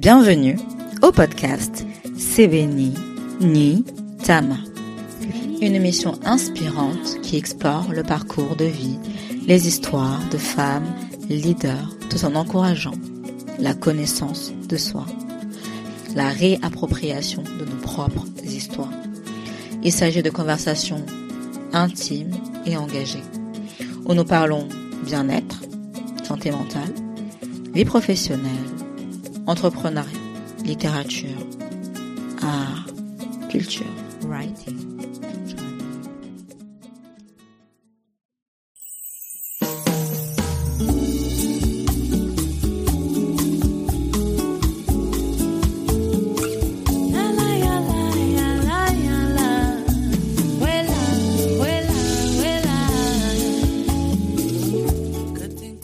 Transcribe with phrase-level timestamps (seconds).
[0.00, 0.56] Bienvenue
[1.02, 1.84] au podcast
[2.16, 2.94] Sebeni
[3.42, 3.84] Ni
[4.24, 4.56] Tama.
[5.60, 8.98] Une émission inspirante qui explore le parcours de vie,
[9.46, 10.90] les histoires de femmes
[11.28, 12.94] leaders tout en encourageant
[13.58, 15.04] la connaissance de soi,
[16.14, 18.88] la réappropriation de nos propres histoires.
[19.84, 21.04] Il s'agit de conversations
[21.74, 22.32] intimes
[22.64, 23.24] et engagées
[24.06, 24.66] où nous parlons
[25.04, 25.60] bien-être,
[26.24, 26.94] santé mentale,
[27.74, 28.79] vie professionnelle,
[29.50, 30.06] entrepreneuriat,
[30.64, 31.34] littérature,
[32.40, 32.92] art,
[33.50, 33.84] culture,
[34.22, 34.78] writing.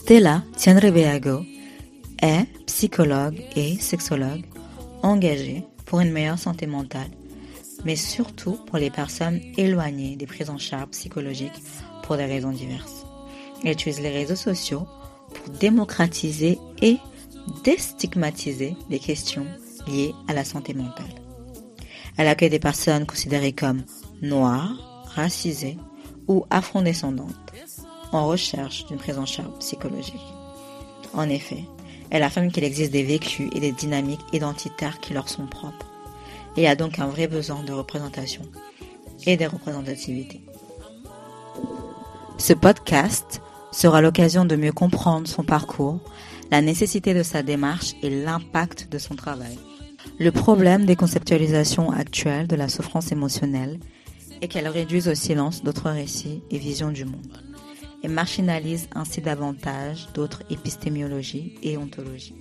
[0.07, 1.56] Stella Tienrebeago
[2.77, 4.45] est psychologue et sexologue
[5.01, 7.09] engagée pour une meilleure santé mentale,
[7.85, 11.63] mais surtout pour les personnes éloignées des prises en charge psychologiques
[12.03, 13.05] pour des raisons diverses.
[13.63, 14.87] Elle utilise les réseaux sociaux
[15.33, 16.97] pour démocratiser et
[17.63, 19.47] déstigmatiser les questions
[19.87, 21.05] liées à la santé mentale.
[22.17, 23.83] Elle accueille des personnes considérées comme
[24.21, 25.77] noires, racisées
[26.27, 27.33] ou afrodescendantes
[28.11, 30.15] en recherche d'une prise en charge psychologique.
[31.13, 31.63] En effet,
[32.09, 35.87] elle affirme qu'il existe des vécus et des dynamiques identitaires qui leur sont propres.
[36.55, 38.43] Et a donc un vrai besoin de représentation
[39.25, 40.41] et des représentativités.
[42.37, 43.41] Ce podcast
[43.71, 45.99] sera l'occasion de mieux comprendre son parcours,
[46.51, 49.57] la nécessité de sa démarche et l'impact de son travail.
[50.19, 53.79] Le problème des conceptualisations actuelles de la souffrance émotionnelle
[54.41, 57.37] est qu'elles réduisent au silence d'autres récits et visions du monde
[58.03, 62.35] et marginalise ainsi davantage d'autres épistémologies et ontologies.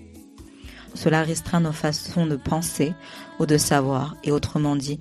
[0.94, 2.94] Cela restreint nos façons de penser
[3.38, 4.98] ou de savoir et autrement dit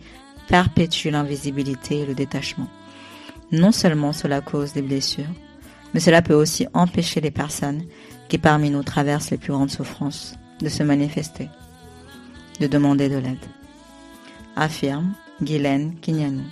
[0.47, 2.67] perpétue l'invisibilité et le détachement.
[3.51, 5.25] Non seulement cela cause des blessures,
[5.93, 7.85] mais cela peut aussi empêcher les personnes
[8.27, 11.49] qui parmi nous traversent les plus grandes souffrances de se manifester,
[12.59, 13.37] de demander de l'aide.
[14.55, 16.43] Affirme Guylaine Kinyanou,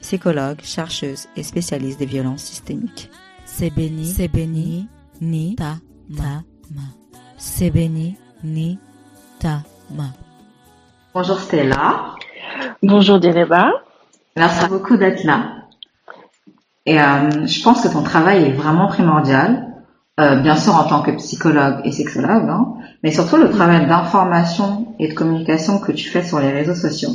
[0.00, 3.10] psychologue, chercheuse et spécialiste des violences systémiques.
[3.58, 4.86] C'est béni, c'est béni,
[5.22, 5.76] ni ta
[6.10, 6.42] ma
[6.74, 6.82] ma.
[7.38, 8.78] C'est béni, ni
[9.40, 10.10] ta ma.
[11.14, 12.16] Bonjour Stella.
[12.82, 13.70] Bonjour Direba.
[14.36, 15.68] Merci beaucoup d'être là.
[16.84, 19.66] Et euh, je pense que ton travail est vraiment primordial,
[20.20, 24.94] euh, bien sûr en tant que psychologue et sexologue, hein, mais surtout le travail d'information
[24.98, 27.12] et de communication que tu fais sur les réseaux sociaux.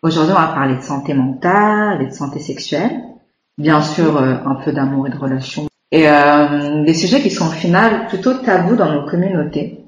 [0.00, 3.13] Aujourd'hui, on va parler de santé mentale et de santé sexuelle
[3.58, 5.66] bien sûr euh, un peu d'amour et de relations.
[5.90, 9.84] Et euh, des sujets qui sont au final plutôt tabous dans nos communautés.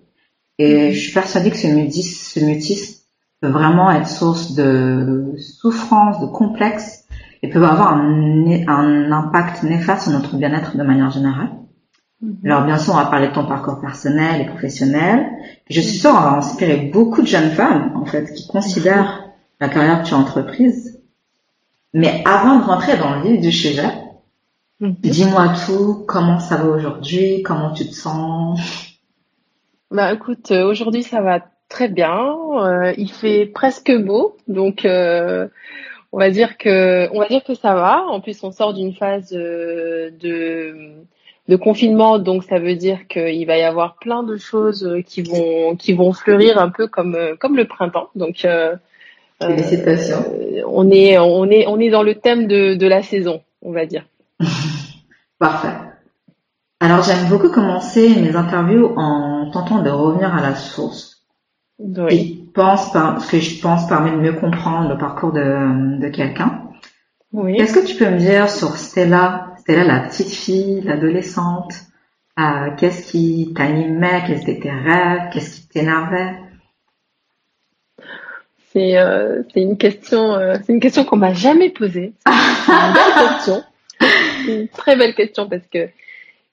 [0.58, 3.02] Et je suis persuadée que ce mutisme, ce mutisme
[3.40, 7.04] peut vraiment être source de souffrance, de complexe,
[7.42, 11.50] et peut avoir un, un impact néfaste sur notre bien-être de manière générale.
[12.22, 12.38] Mhm.
[12.44, 15.26] Alors bien sûr, on va parler de ton parcours personnel et professionnel.
[15.68, 19.24] Je suis sûre, on va inspirer beaucoup de jeunes femmes, en fait, qui considèrent
[19.60, 20.95] la carrière que tu as entreprise
[21.96, 23.88] mais avant de rentrer dans le vif du sujet,
[24.80, 24.96] mhm.
[25.00, 28.60] dis-moi tout, comment ça va aujourd'hui, comment tu te sens?
[29.90, 31.40] Bah écoute, euh, aujourd'hui ça va
[31.70, 32.36] très bien.
[32.52, 35.48] Euh, il fait presque beau, donc euh,
[36.12, 38.04] on va dire que on va dire que ça va.
[38.08, 40.12] En plus, on sort d'une phase de
[41.48, 45.76] de confinement, donc ça veut dire qu'il va y avoir plein de choses qui vont
[45.76, 48.10] qui vont fleurir un peu comme comme le printemps.
[48.14, 48.46] Donc
[49.40, 50.24] Félicitations.
[50.40, 53.72] Euh, on est, on est, on est dans le thème de, de la saison, on
[53.72, 54.06] va dire.
[55.38, 55.74] Parfait.
[56.80, 61.22] Alors j'aime beaucoup commencer mes interviews en tentant de revenir à la source.
[61.78, 62.14] Oui.
[62.14, 66.08] Et pense par, ce que je pense permet de mieux comprendre le parcours de, de
[66.08, 66.62] quelqu'un.
[67.32, 67.56] Oui.
[67.56, 71.74] Qu'est-ce que tu peux me dire sur Stella, Stella la petite fille, l'adolescente,
[72.38, 76.36] euh, qu'est-ce qui t'animait, quels étaient tes rêves, qu'est-ce qui t'énervait?
[78.76, 82.12] C'est euh, c'est une question euh, c'est une question qu'on m'a jamais posée.
[82.26, 83.62] C'est une belle question.
[84.48, 85.88] une très belle question parce que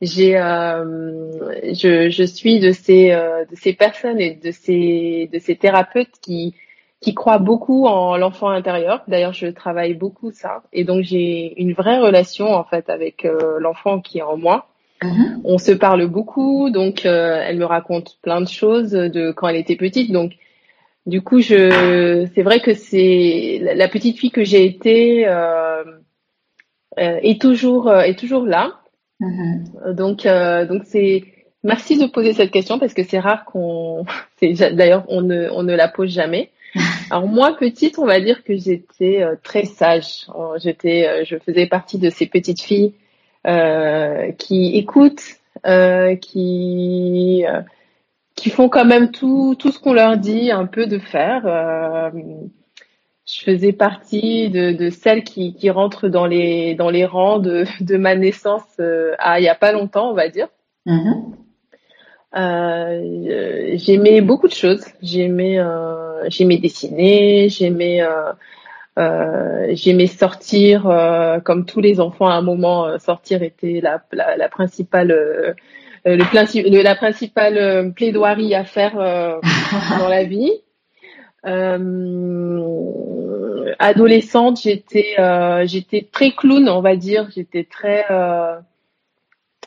[0.02, 5.58] j'ai euh, je, je suis de ces de ces personnes et de ces de ces
[5.58, 6.56] thérapeutes qui
[7.02, 9.04] qui croient beaucoup en l'enfant intérieur.
[9.10, 13.28] D'ailleurs, je travaille beaucoup ça et donc j'ai une vraie relation en fait avec
[13.60, 14.68] l'enfant qui est en moi.
[15.02, 15.42] Mm-hmm.
[15.44, 19.76] On se parle beaucoup, donc elle me raconte plein de choses de quand elle était
[19.76, 20.14] petite.
[20.14, 20.32] Donc
[21.06, 25.84] du coup, je, c'est vrai que c'est la petite fille que j'ai été euh,
[27.00, 28.80] euh, est toujours euh, est toujours là.
[29.22, 29.94] Mm-hmm.
[29.94, 30.26] Donc
[30.70, 31.24] donc c'est
[31.64, 34.06] merci de poser cette question parce que c'est rare qu'on
[34.42, 36.52] D'ailleurs, on ne, on ne la pose jamais.
[37.12, 40.28] Alors moi, petite, on va dire que j'étais euh, très sage.
[40.58, 42.94] J'étais, euh, je faisais partie de ces petites filles
[43.48, 47.46] euh, qui écoutent, euh, qui
[48.44, 51.44] qui font quand même tout tout ce qu'on leur dit un peu de faire.
[53.26, 57.66] je faisais partie de, de celles qui, qui rentrent dans les dans les rangs de,
[57.82, 58.80] de ma naissance
[59.20, 60.50] à il y a pas longtemps, on va dire.
[60.86, 61.34] Mm-hmm.
[62.36, 64.86] Euh, j'aimais beaucoup de choses.
[65.02, 68.32] J'aimais, euh, j'aimais dessiner, j'aimais, euh,
[68.98, 72.98] euh j'aimais sortir, euh, comme tous les enfants à un moment.
[73.00, 75.56] sortir était la, la, la principale,
[76.06, 78.96] le, la principale plaidoirie à faire
[80.00, 80.52] dans la vie.
[83.80, 85.16] adolescente, j'étais,
[85.66, 87.30] j'étais très clown, on va dire.
[87.34, 88.06] J'étais très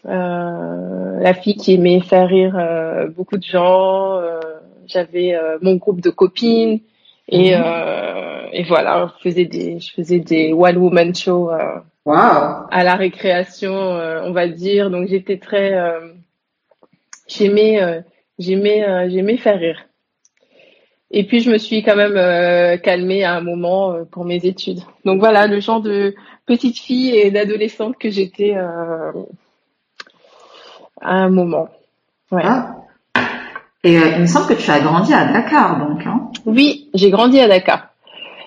[0.09, 4.19] euh, la fille qui aimait faire rire euh, beaucoup de gens.
[4.21, 4.41] Euh,
[4.87, 6.81] j'avais mon groupe de copines
[7.29, 8.51] et, mhm.
[8.53, 11.51] et voilà, je faisais des, je faisais des one woman shows
[12.05, 12.15] wow.
[12.15, 14.91] à la récréation, on va dire.
[14.91, 15.75] Donc j'étais très,
[17.27, 18.03] j'aimais,
[18.39, 19.85] j'aimais, j'aimais faire rire.
[21.11, 24.81] Et puis je me suis quand même calmée à un moment pour mes études.
[25.05, 26.15] Donc voilà le genre de
[26.47, 29.13] petite fille et d'adolescente que j'étais à
[31.01, 31.69] un moment.
[32.31, 32.43] Ouais.
[32.45, 32.77] Ah.
[33.85, 36.05] Et euh, il me semble que tu as grandi à Dakar, donc.
[36.07, 37.91] Hein oui, j'ai grandi à Dakar.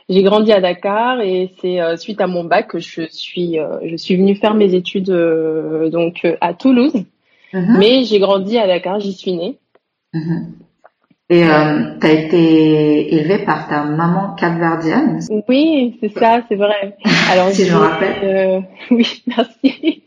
[0.10, 3.78] J'ai grandi à Dakar et c'est euh, suite à mon bac que je suis euh,
[3.86, 5.12] je suis venue faire mes études
[5.92, 7.06] donc à Toulouse.
[7.54, 7.78] Mhm.
[7.78, 9.58] Mais j'ai grandi à Dakar, j'y suis née.
[10.14, 10.54] Mhm.
[11.32, 16.98] Et tu as été élevée par ta maman capverdienne Oui, c'est ça, c'est vrai.
[17.32, 18.64] Alors, si je me rappelle.
[18.92, 20.04] oui, merci.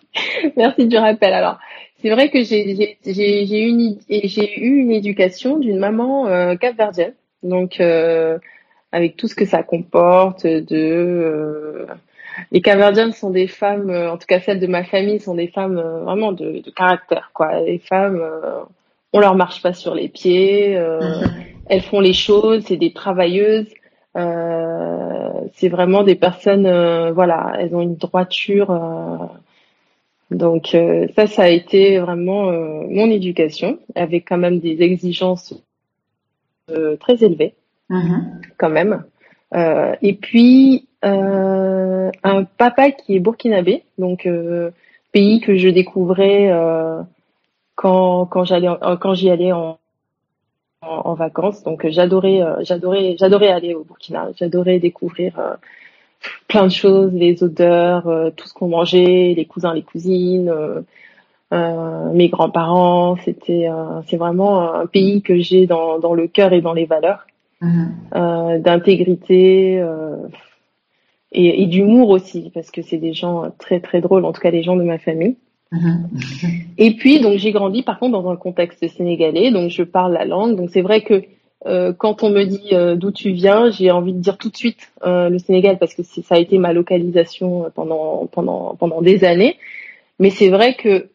[0.57, 1.33] merci du rappel.
[1.33, 1.59] Alors,
[2.03, 7.81] c'est vrai que j'ai j'ai une j'ai eu une éducation d'une maman euh, capverdienne, donc
[7.81, 8.39] euh,
[8.91, 11.87] avec tout ce que ça comporte de euh,
[12.51, 15.49] les capverdiennes sont des femmes, euh, en tout cas celles de ma famille sont des
[15.49, 17.61] femmes euh, vraiment de, de, caractère quoi.
[17.61, 18.23] Les femmes,
[19.13, 20.73] on leur marche pas sur les pieds,
[21.67, 23.69] elles font les choses, c'est des travailleuses.
[24.15, 28.71] c'est vraiment des personnes, voilà, elles ont une droiture
[30.33, 35.55] donc euh, ça, ça a été vraiment euh, mon éducation, avec quand même des exigences
[36.71, 37.55] euh, très élevées,
[37.91, 38.25] mm-hmm.
[38.59, 39.05] quand même.
[39.55, 44.29] Et puis un papa qui est burkinabé, donc
[45.13, 46.51] pays que je découvrais
[47.75, 48.69] quand quand j'allais
[49.01, 49.79] quand j'y allais en,
[50.83, 51.63] en, vacances.
[51.65, 55.59] Donc j'adorais j'adorais j'adorais aller au Burkina, j'adorais découvrir
[56.49, 60.81] plein de choses, les odeurs, euh, tout ce qu'on mangeait, les cousins, les cousines, euh,
[61.53, 63.17] euh mes grands-parents.
[63.25, 63.69] C'était,
[64.07, 67.27] c'est vraiment un pays que j'ai dans, dans le cœur et dans les valeurs,
[67.63, 68.59] mmh.
[68.59, 69.83] d'intégrité
[71.33, 74.51] et, et d'humour aussi, parce que c'est des gens très très drôles, en tout cas
[74.51, 75.37] les gens de ma famille.
[75.71, 76.05] Mmh.
[76.77, 80.27] Et puis donc j'ai grandi par contre dans un contexte sénégalais, donc je parle la
[80.27, 81.23] langue, donc c'est vrai que
[81.67, 84.57] euh, quand on me dit euh, d'où tu viens, j'ai envie de dire tout de
[84.57, 89.25] suite euh, le Sénégal parce que ça a été ma localisation pendant pendant pendant des
[89.25, 89.57] années.
[90.19, 91.09] Mais c'est vrai que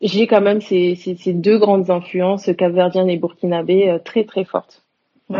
[0.00, 4.82] j'ai quand même ces, ces, ces, deux grandes influences capverdienne et burkinabé très très fortes.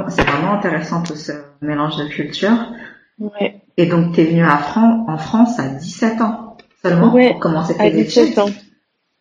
[0.08, 2.72] C'est vraiment intéressant tout ce mélange de cultures.
[3.18, 3.60] Ouais.
[3.76, 7.40] Et donc tu es venue à Fran en France à 17 ans seulement ouais, pour
[7.40, 8.50] commencer tes à 17 ans.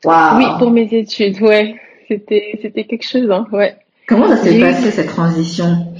[0.03, 0.37] Wow.
[0.37, 1.75] Oui, pour mes études, ouais.
[2.07, 3.77] C'était c'était quelque chose, hein, ouais.
[4.07, 5.93] Comment ça s'est passé cette transition?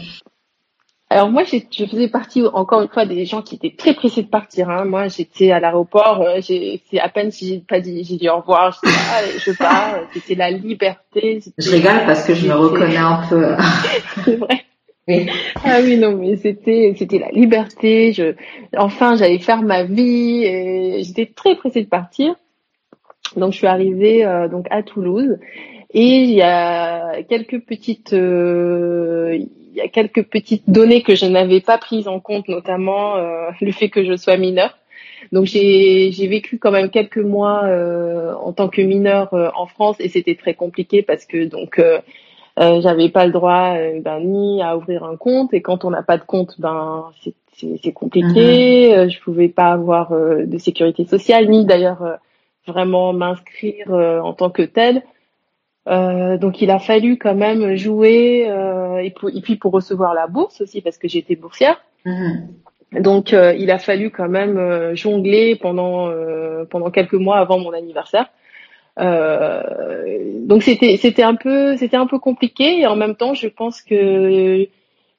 [1.12, 4.30] Alors moi, je faisais partie encore une fois des gens qui étaient très pressés de
[4.30, 4.70] partir.
[4.70, 4.86] Hein.
[4.86, 8.38] Moi, j'étais à l'aéroport, euh, c'est à peine si j'ai pas dit, j'ai dit au
[8.38, 9.96] revoir, je, ah, je pars.
[10.14, 11.42] C'était la liberté.
[11.58, 13.56] Je rigole parce que je me reconnais un peu.
[14.24, 14.64] c'est vrai.
[15.10, 15.28] Oui.
[15.66, 18.14] Ah oui non mais c'était c'était la liberté.
[18.14, 18.36] Je
[18.78, 22.36] enfin j'allais faire ma vie et j'étais très pressée de partir.
[23.36, 25.40] Donc je suis arrivée euh, donc à Toulouse
[25.94, 29.38] et il y a quelques petites, euh,
[29.72, 33.50] il y a quelques petites données que je n'avais pas prises en compte, notamment euh,
[33.62, 34.78] le fait que je sois mineure.
[35.32, 40.10] Donc j'ai vécu quand même quelques mois euh, en tant que mineure en France et
[40.10, 42.00] c'était très compliqué parce que donc euh,
[42.58, 46.18] j'avais pas le droit ben, ni à ouvrir un compte et quand on n'a pas
[46.18, 47.12] de compte ben
[47.56, 48.96] c'est compliqué.
[48.96, 49.10] Mm-hmm.
[49.12, 52.18] je pouvais pas avoir de sécurité sociale ni d'ailleurs
[52.66, 55.04] vraiment m'inscrire en tant que telle.
[55.92, 60.62] Euh, donc il a fallu quand même jouer euh, et, puis pour recevoir la bourse
[60.62, 61.82] aussi parce que j'étais boursière.
[62.06, 62.48] Mhm.
[63.02, 66.12] Donc euh, il a fallu quand même jongler pendant
[66.70, 68.28] pendant quelques mois avant mon anniversaire
[68.98, 73.82] donc c'était c'était un peu c'était un peu compliqué et en même temps je pense
[73.82, 74.68] que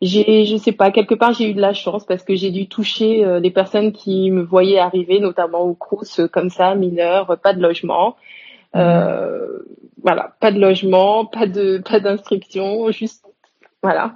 [0.02, 2.68] j'ai je sais pas quelque part j'ai eu de la chance parce que j'ai dû
[2.68, 7.62] toucher des personnes qui me voyaient arriver notamment au Crous comme ça mineurs pas de
[7.62, 8.16] logement
[10.00, 13.24] voilà, pas de logement, pas de pas d'instruction, juste
[13.82, 14.14] voilà.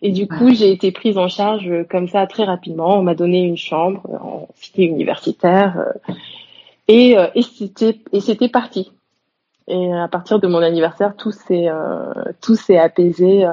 [0.00, 2.98] Et du coup, j'ai été prise en charge comme ça très rapidement.
[2.98, 6.12] On m'a donné une chambre en cité universitaire euh,
[6.88, 8.92] et euh, et c'était et c'était parti.
[9.68, 11.68] Et à partir de mon anniversaire, tout s'est
[12.40, 13.44] tout s'est apaisé.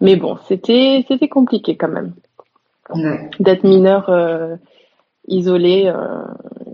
[0.00, 2.12] mais bon, c'était c'était compliqué quand même
[3.38, 4.10] d'être mineur
[5.28, 5.92] isolé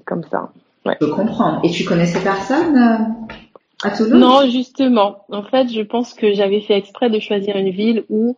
[0.07, 0.51] comme ça.
[0.85, 0.97] Ouais.
[1.01, 1.63] Je comprends.
[1.63, 4.13] Et tu connaissais personne euh, à Toulouse?
[4.13, 5.25] Non, justement.
[5.31, 8.37] En fait, je pense que j'avais fait exprès de choisir une ville où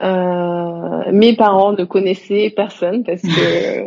[0.00, 3.84] euh, mes parents ne connaissaient personne parce que euh,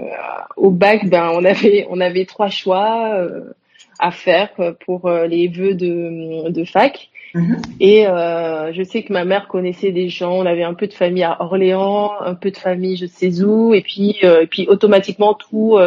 [0.57, 3.53] au bac, ben on avait on avait trois choix euh,
[3.99, 4.49] à faire
[4.85, 7.09] pour les vœux de, de fac.
[7.33, 7.61] Mhm.
[7.79, 10.33] Et je sais que ma mère connaissait des gens.
[10.33, 13.73] On avait un peu de famille à Orléans, un peu de famille je sais où,
[13.73, 15.77] et puis et puis automatiquement tout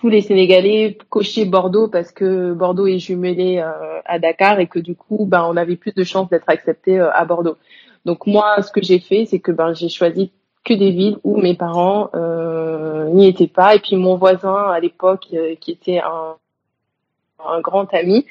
[0.00, 4.78] tous les Sénégalais cochaient Bordeaux parce que Bordeaux est jumelé euh, à Dakar et que
[4.78, 7.58] du coup, ben, on avait plus de chances d'être accepté euh, à Bordeaux.
[8.06, 10.32] Donc moi, ce que j'ai fait, c'est que ben, j'ai choisi
[10.64, 13.74] que des villes où mes parents euh, n'y étaient pas.
[13.74, 15.28] Et puis mon voisin à l'époque,
[15.60, 18.24] qui était un, grand ami,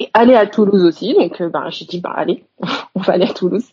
[0.00, 1.14] et allait à Toulouse aussi.
[1.14, 2.44] Donc ben, j'ai dit, ben, allez,
[2.94, 3.64] on va aller à Toulouse.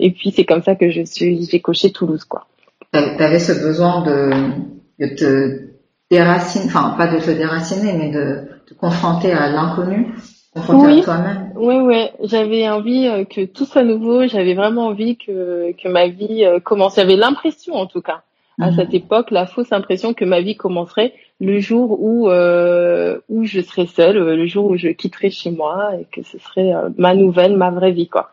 [0.00, 2.48] Et puis c'est comme ça que je suis, j'ai coché Toulouse, quoi.
[2.90, 5.75] T'avais ce besoin de te
[6.10, 10.14] déraciner, enfin pas de se déraciner, mais de te confronter à l'inconnu,
[10.54, 11.00] confronter oui.
[11.00, 11.52] à toi-même.
[11.56, 12.08] Oui, oui.
[12.22, 14.26] J'avais envie euh, que tout soit nouveau.
[14.26, 16.96] J'avais vraiment envie que que ma vie euh, commence.
[16.96, 18.22] J'avais l'impression, en tout cas,
[18.60, 18.76] à mhm.
[18.76, 23.60] cette époque, la fausse impression que ma vie commencerait le jour où euh, où je
[23.60, 27.56] serais seule, le jour où je quitterais chez moi et que ce serait ma nouvelle,
[27.56, 28.32] ma vraie vie, quoi.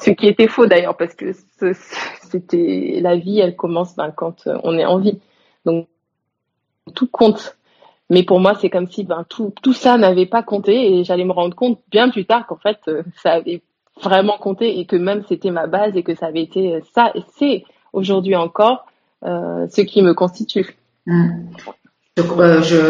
[0.00, 1.32] Ce qui était faux d'ailleurs, parce que
[2.22, 5.18] c'était la vie, elle commence ben, quand on est en vie.
[5.66, 5.88] Donc
[6.90, 7.56] tout compte.
[8.10, 11.24] Mais pour moi, c'est comme si ben, tout, tout ça n'avait pas compté et j'allais
[11.24, 13.62] me rendre compte bien plus tard qu'en fait, euh, ça avait
[14.02, 17.12] vraiment compté et que même c'était ma base et que ça avait été euh, ça.
[17.14, 18.86] Et c'est aujourd'hui encore
[19.24, 20.76] euh, ce qui me constitue.
[21.06, 21.30] Mmh.
[22.16, 22.22] Je,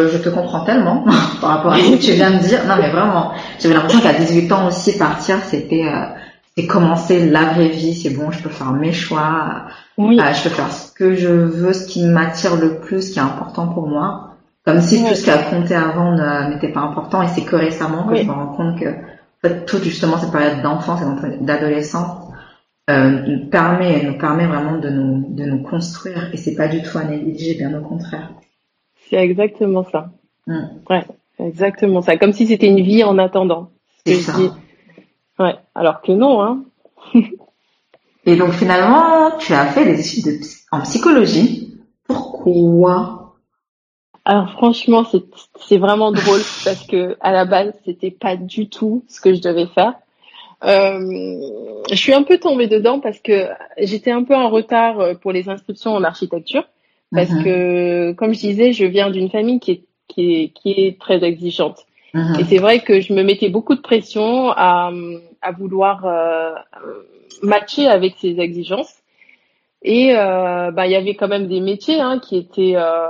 [0.08, 1.04] je, te comprends tellement
[1.40, 2.66] par rapport à ce que tu viens de dire.
[2.66, 5.84] Non, mais vraiment, j'avais l'impression qu'à 18 ans aussi, partir, c'était
[6.60, 7.94] c'est commencer la vraie vie.
[7.94, 9.66] C'est bon, je peux faire mes choix.
[9.96, 10.18] Oui.
[10.20, 13.18] Euh, je peux faire ce que je veux, ce qui m'attire le plus, ce qui
[13.18, 14.34] est important pour moi.
[14.64, 16.12] Comme si tout ce qui a compté avant
[16.48, 17.22] n'était pas important.
[17.22, 20.32] Et c'est que récemment que je me rends compte que en fait, toute justement cette
[20.32, 22.28] période d'enfance et d'adolescence
[22.90, 26.30] euh, nous permet nous permet vraiment de nous de nous construire.
[26.34, 28.30] Et c'est pas du tout à négliger, bien au contraire.
[29.08, 30.10] C'est exactement ça.
[30.46, 30.58] Mm.
[30.90, 31.04] Ouais,
[31.38, 32.18] exactement ça.
[32.18, 33.70] Comme si c'était une vie en attendant.
[34.04, 34.34] C'est ça.
[35.40, 36.64] Ouais, alors que non, hein.
[38.26, 41.78] Et donc finalement, tu as fait des études en psychologie.
[42.06, 43.36] Pourquoi?
[44.26, 45.04] Alors franchement,
[45.66, 49.40] c'est vraiment drôle parce que à la base, c'était pas du tout ce que je
[49.40, 49.94] devais faire.
[50.62, 51.40] Euh,
[51.90, 55.32] je suis un peu tombée dedans parce que j'étais un peu en retard euh, pour
[55.32, 56.64] les inscriptions en architecture
[57.12, 57.44] parce mhm.
[57.44, 61.24] que, comme je disais, je viens d'une famille qui est, qui est, qui est très
[61.24, 61.86] exigeante.
[62.14, 62.40] Mhm.
[62.40, 64.90] Et c'est vrai que je me mettais beaucoup de pression à,
[65.42, 66.54] à vouloir euh,
[67.42, 68.96] matcher avec ces exigences.
[69.82, 73.08] Et euh, bah il y avait quand même des métiers hein, qui étaient euh,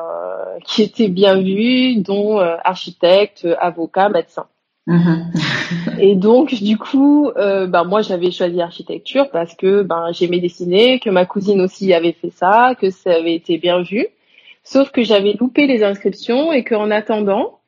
[0.65, 4.47] qui étaient bien vus, dont euh, architecte, avocat, médecin.
[4.87, 5.33] Mhm.
[5.99, 11.01] et donc du coup, euh, bah moi j'avais choisi architecture parce que ben j'aimais dessiner,
[11.01, 14.07] que ma cousine aussi avait fait ça, que ça avait été bien vu.
[14.63, 17.60] Sauf que j'avais loupé les inscriptions et qu'en attendant,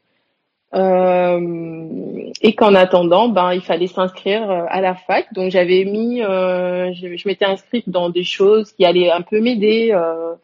[0.75, 5.33] et qu'en attendant, ben il fallait s'inscrire euh, à la fac.
[5.33, 9.91] Donc j'avais mis, euh, je, m'étais inscrite dans des choses qui allaient un peu m'aider,
[9.93, 10.35] euh,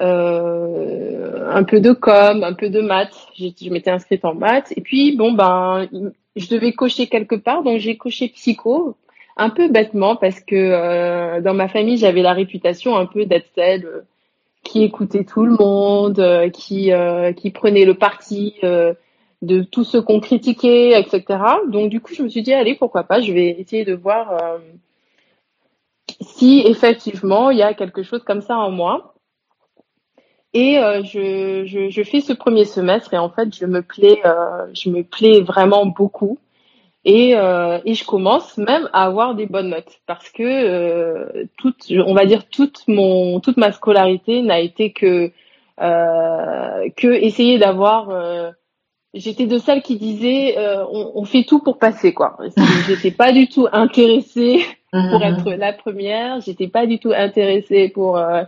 [0.00, 3.28] euh, un peu de com, un peu de maths.
[3.38, 4.72] Je, je m'étais inscrite en maths.
[4.76, 5.88] Et puis bon ben
[6.36, 8.96] je devais cocher quelque part, donc j'ai coché psycho,
[9.36, 13.86] un peu bêtement parce que dans ma famille j'avais la réputation un peu d'être celle
[14.64, 16.90] qui écoutait tout le monde, qui
[17.36, 18.54] qui prenait le parti
[19.42, 21.40] de tous ceux qu'on critiquait, etc.
[21.68, 24.30] Donc du coup, je me suis dit, allez, pourquoi pas, je vais essayer de voir
[24.30, 24.58] euh,
[26.20, 29.14] si effectivement il y a quelque chose comme ça en moi.
[30.54, 34.90] Et euh, je, fais ce premier semestre et en fait, je me plais, euh, je
[34.90, 36.38] me plais vraiment beaucoup.
[37.04, 42.26] Et, et je commence même à avoir des bonnes notes parce que toute, on va
[42.26, 45.32] dire toute mon, toute ma scolarité n'a été que
[45.78, 48.54] que essayer d'avoir
[49.14, 52.38] j'étais de celles qui disaient euh, on, on, fait tout pour passer quoi.
[52.86, 55.22] J'étais pas du tout intéressée pour mhm.
[55.22, 56.40] être la première.
[56.40, 58.42] J'étais pas du tout intéressée pour euh,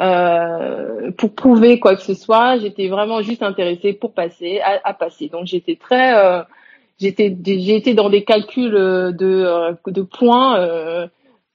[0.00, 2.58] euh, pour prouver quoi que ce soit.
[2.58, 5.28] J'étais vraiment juste intéressée pour passer à, à passer.
[5.28, 6.42] Donc j'étais très euh,
[6.98, 11.08] j'étais été dans des calculs de de points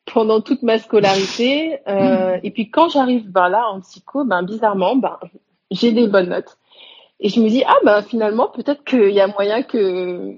[0.05, 1.79] pendant toute ma scolarité.
[1.87, 2.39] Mhm.
[2.43, 5.17] Et puis quand j'arrive ben là en psycho, ben bizarrement ben
[5.71, 6.57] j'ai des bonnes notes.
[7.21, 10.37] Et je me dis, ah ben finalement, peut-être qu'il y a moyen que,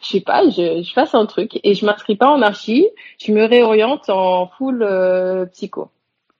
[0.00, 1.58] je sais pas, je, je, fasse un truc.
[1.64, 2.86] Et je m'inscris pas en archi,
[3.18, 5.90] je me réoriente en full euh, psycho.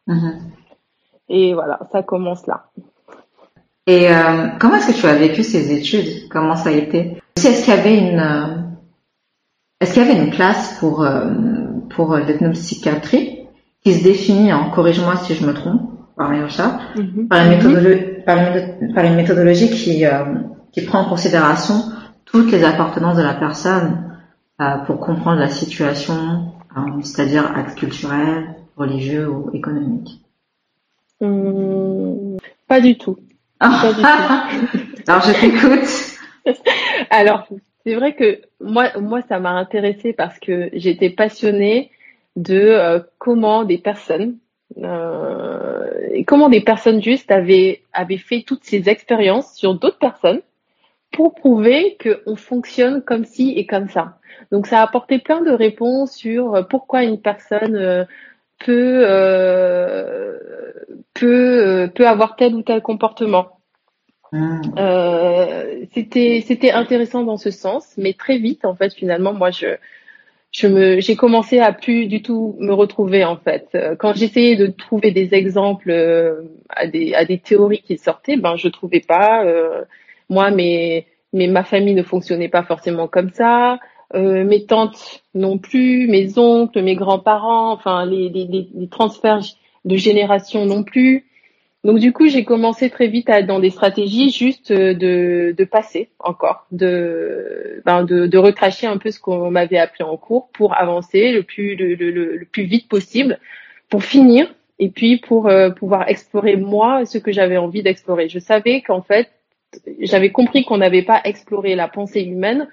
[0.06, 0.38] Mm-hmm.
[1.30, 2.66] Et voilà, ça commence là.
[3.86, 6.28] Et euh, comment est-ce que tu as vécu ces études?
[6.28, 7.20] Comment ça a été?
[7.36, 8.56] Est-ce qu'il y avait une euh,
[9.80, 11.04] est-ce qu'il y avait une classe pour
[11.88, 13.46] pour l'ethnopsychiatrie
[13.82, 17.28] qui se définit en corrige-moi si je me trompe par mm-hmm.
[17.28, 18.04] par, une méthodologie,
[18.94, 20.24] par, une, méthodologie qui, euh,
[20.72, 21.74] qui prend en considération
[22.24, 24.16] toutes les appartenances de la personne
[24.60, 30.20] euh, pour comprendre la situation, euh, c'est-à-dire acte culturel, religieux ou économique.
[31.20, 33.18] Hum, pas du tout.
[33.58, 34.06] Pas du tout.
[35.06, 36.56] Alors je t'écoute.
[37.10, 37.46] Alors
[37.84, 41.90] c'est vrai que moi, moi ça m'a intéressé parce que j'étais passionnée
[42.36, 44.36] de comment des personnes
[44.78, 50.42] euh, et comment des personnes justes avaient, avaient fait toutes ces expériences sur d'autres personnes
[51.12, 54.18] pour prouver qu'on fonctionne comme ci et comme ça.
[54.52, 58.04] Donc ça a apporté plein de réponses sur pourquoi une personne euh,
[58.58, 60.38] peut euh,
[61.14, 63.60] peut peut avoir tel ou tel comportement.
[64.32, 64.60] Mmh.
[64.78, 69.76] Euh, c'était c'était intéressant dans ce sens, mais très vite en fait finalement moi je
[70.52, 73.68] je me, j'ai commencé à plus du tout me retrouver en fait.
[73.74, 78.36] Euh, quand j'essayais de trouver des exemples euh, à des, à des théories qui sortaient,
[78.36, 79.44] ben je trouvais pas.
[79.44, 79.84] Euh,
[80.28, 83.78] moi, mes, mais ma famille ne fonctionnait pas forcément comme ça.
[84.14, 89.44] Euh, mes tantes non plus, mes oncles, mes grands-parents, enfin les, les, les, transferts
[89.84, 91.26] de génération non plus.
[91.82, 96.10] Donc du coup, j'ai commencé très vite à dans des stratégies juste de, de passer
[96.18, 100.76] encore, de, ben de, de recracher un peu ce qu'on m'avait appris en cours pour
[100.76, 103.38] avancer le plus le, le, plus vite possible,
[103.88, 108.28] pour finir et puis pour euh, pouvoir explorer moi ce que j'avais envie d'explorer.
[108.28, 109.30] Je savais qu'en fait,
[110.00, 112.68] j'avais compris qu'on n'avait pas exploré la pensée humaine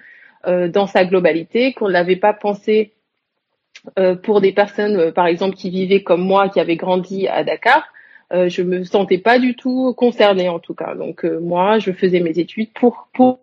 [0.46, 2.92] euh, dans sa globalité, qu'on n'avait pas pensé
[3.98, 7.44] euh, pour des personnes, euh, par exemple, qui vivaient comme moi, qui avaient grandi à
[7.44, 7.88] Dakar
[8.32, 10.94] euh, je me sentais pas du tout concernée en tout cas.
[10.94, 13.40] Donc euh, moi, je faisais mes études pour pour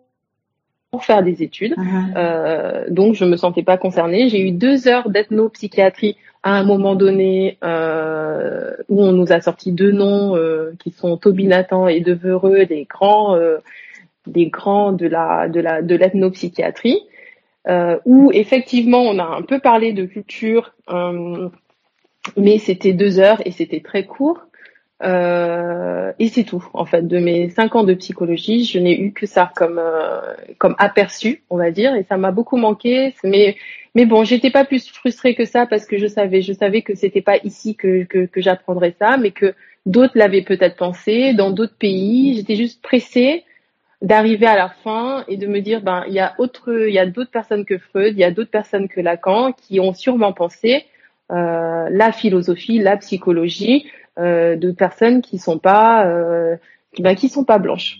[0.90, 1.74] pour faire des études.
[1.76, 2.16] Uh-huh.
[2.16, 4.28] Euh, donc je me sentais pas concernée.
[4.28, 9.72] J'ai eu deux heures d'ethnopsychiatrie à un moment donné euh, où on nous a sorti
[9.72, 13.36] deux noms euh, qui sont Toby Nathan et Devereux, des grands
[14.26, 17.00] des grands de la de la de l'ethnopsychiatrie.
[18.04, 20.72] où effectivement on a un peu parlé de culture,
[22.36, 24.46] mais c'était deux heures et c'était très court.
[25.02, 27.06] Euh, et c'est tout, en fait.
[27.06, 30.20] De mes cinq ans de psychologie, je n'ai eu que ça comme euh,
[30.58, 33.14] comme aperçu, on va dire, et ça m'a beaucoup manqué.
[33.22, 33.56] Mais
[33.94, 36.94] mais bon, j'étais pas plus frustrée que ça parce que je savais, je savais que
[36.94, 39.54] c'était pas ici que que, que j'apprendrais ça, mais que
[39.84, 42.34] d'autres l'avaient peut-être pensé dans d'autres pays.
[42.34, 43.44] J'étais juste pressée
[44.02, 46.98] d'arriver à la fin et de me dire ben il y a autre, il y
[46.98, 50.32] a d'autres personnes que Freud, il y a d'autres personnes que Lacan qui ont sûrement
[50.32, 50.86] pensé
[51.32, 53.86] euh, la philosophie, la psychologie
[54.18, 56.56] de personnes qui sont pas euh,
[56.98, 57.98] ben, qui sont pas blanches.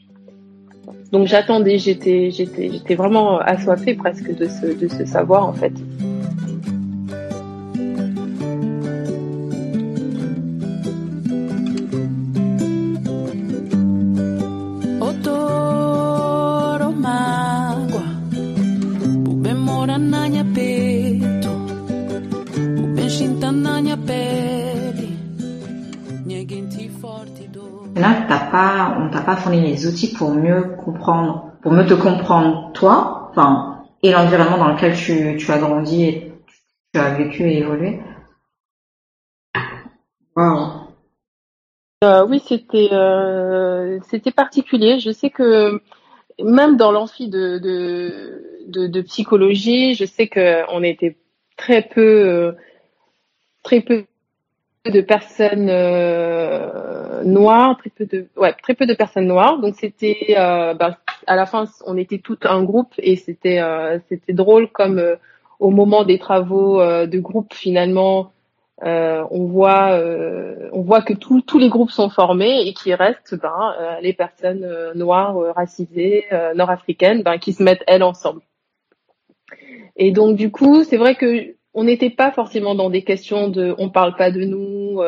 [1.12, 5.72] Donc j'attendais, j'étais j'étais j'étais vraiment assoiffée presque de ce de ce savoir en fait.
[28.14, 33.29] Pas, on t'a pas fourni les outils pour mieux comprendre, pour mieux te comprendre toi,
[33.31, 36.33] enfin, et l'environnement dans lequel tu, as grandi et
[36.92, 38.01] tu as vécu et évolué.
[42.05, 44.99] Euh, oui, c'était euh, c'était particulier.
[45.01, 45.81] Je sais que
[46.42, 51.16] même dans l'amphi de, de, psychologie, je sais que on était
[51.57, 52.53] très peu euh,
[53.62, 54.05] très peu
[54.90, 59.59] de personnes euh, noires, très peu de, ouais, très peu de personnes noires.
[59.59, 63.99] Donc c'était, euh, bah, à la fin, on était tout un groupe et c'était, euh,
[64.09, 65.03] c'était drôle comme
[65.59, 68.33] au moment des travaux de groupe finalement,
[68.83, 69.99] on voit,
[70.72, 75.35] on voit que tous les groupes sont formés et qu'il reste ben, les personnes noires,
[75.55, 78.42] racisées, nord-africaines, ben, qui se mettent elles ensemble.
[79.96, 83.74] Et donc du coup, c'est vrai que on n'était pas forcément dans des questions de,
[83.78, 85.00] on parle pas de nous,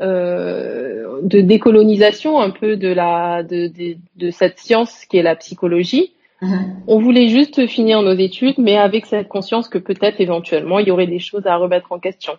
[0.00, 6.12] de décolonisation un peu de la, de, de, de cette science qui est la psychologie.
[6.42, 6.84] Mm-hmm.
[6.86, 10.90] On voulait juste finir nos études, mais avec cette conscience que peut-être éventuellement il y
[10.90, 12.34] aurait des choses à remettre en question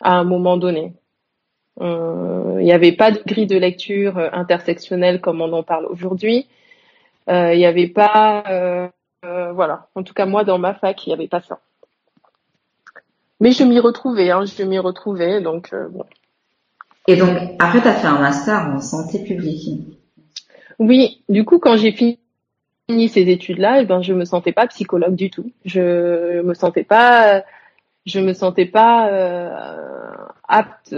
[0.00, 0.92] à un moment donné.
[1.80, 5.86] Euh, il n'y avait pas de grille de lecture euh, intersectionnelle comme on en parle
[5.86, 6.46] aujourd'hui.
[7.28, 8.90] Euh, il n'y avait pas,
[9.22, 9.86] voilà.
[9.94, 11.60] En tout cas, moi, dans ma fac, il n'y avait pas ça.
[13.40, 16.04] Mais je m'y retrouvais, hein, je m'y retrouvais, donc bon.
[17.06, 19.98] Et donc, après, tu as fait un master en santé publique.
[20.78, 22.18] Oui, du coup, quand j'ai fini
[23.08, 25.50] ces études-là, eh ben, je me sentais pas psychologue du tout.
[25.64, 27.42] Je me sentais pas
[28.06, 30.16] je me sentais pas euh,
[30.48, 30.96] apte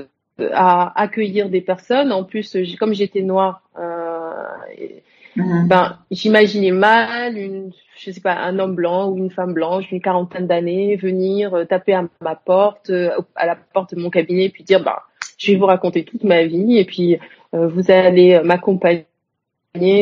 [0.52, 2.12] à accueillir des personnes.
[2.12, 4.46] En plus, comme j'étais noire, euh,
[5.37, 5.68] mhm.
[5.68, 10.01] ben j'imaginais mal une, je sais pas, un homme blanc ou une femme blanche d'une
[10.01, 12.90] quarantaine d'années venir euh, taper à ma porte,
[13.37, 15.03] à la porte de mon cabinet, puis dire bah
[15.38, 17.18] je vais vous raconter toute ma vie et puis
[17.53, 19.07] vous allez m'accompagner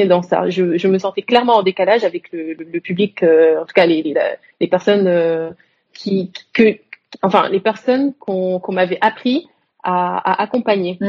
[0.07, 0.51] dans ça.
[0.51, 4.03] Je, je, me sentais clairement en décalage avec le, le, public, en tout cas les,
[4.03, 4.15] les,
[4.61, 5.55] les personnes
[5.93, 6.79] qui que
[7.23, 9.49] enfin les personnes qu'on m'avait appris
[9.83, 10.99] à, à accompagner.
[11.01, 11.07] Mmh,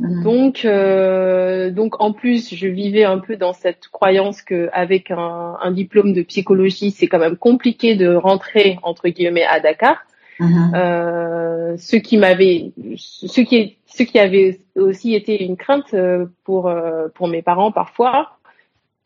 [0.00, 0.22] mmh.
[0.22, 5.56] Donc, euh, donc en plus, je vivais un peu dans cette croyance que avec un,
[5.62, 9.96] un diplôme de psychologie, c'est quand même compliqué de rentrer entre guillemets à Dakar.
[10.40, 10.72] Mmh.
[10.74, 16.68] Euh, ce qui m'avait, ce qui, ce qui avait aussi été une crainte euh, pour
[16.68, 18.38] euh, pour mes parents parfois,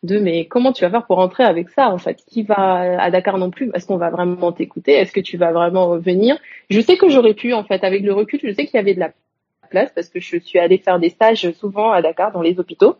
[0.02, 2.16] de mais comment tu vas faire pour rentrer avec ça en fait?
[2.26, 3.70] Qui va à Dakar non plus?
[3.74, 4.92] Est-ce qu'on va vraiment t'écouter?
[4.92, 6.36] Est-ce que tu vas vraiment venir?
[6.70, 8.94] Je sais que j'aurais pu en fait avec le recul, je sais qu'il y avait
[8.94, 9.12] de la
[9.70, 12.96] place parce que je suis allée faire des stages souvent à Dakar dans les hôpitaux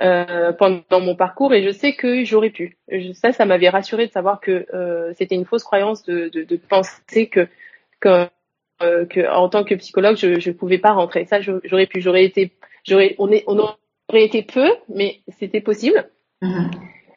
[0.00, 2.78] euh, pendant mon parcours et je sais que j'aurais pu.
[3.14, 6.56] Ça, ça m'avait rassuré de savoir que euh, c'était une fausse croyance de, de, de
[6.56, 7.48] penser que
[8.00, 8.26] que,
[8.82, 11.24] euh, que en tant que psychologue je je pouvais pas rentrer.
[11.26, 12.00] Ça, j'aurais pu.
[12.00, 12.52] J'aurais été,
[12.84, 13.58] j'aurais on est on
[14.10, 16.10] aurait été peu, mais c'était possible.
[16.42, 16.70] Mhm.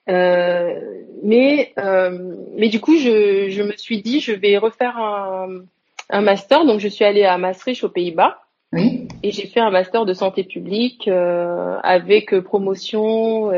[0.09, 0.79] Euh,
[1.23, 5.61] mais euh, mais du coup, je, je me suis dit, je vais refaire un,
[6.09, 6.65] un master.
[6.65, 8.39] Donc, je suis allée à Maastricht aux Pays-Bas.
[8.73, 9.07] Oui.
[9.21, 13.51] Et j'ai fait un master de santé publique euh, avec promotion,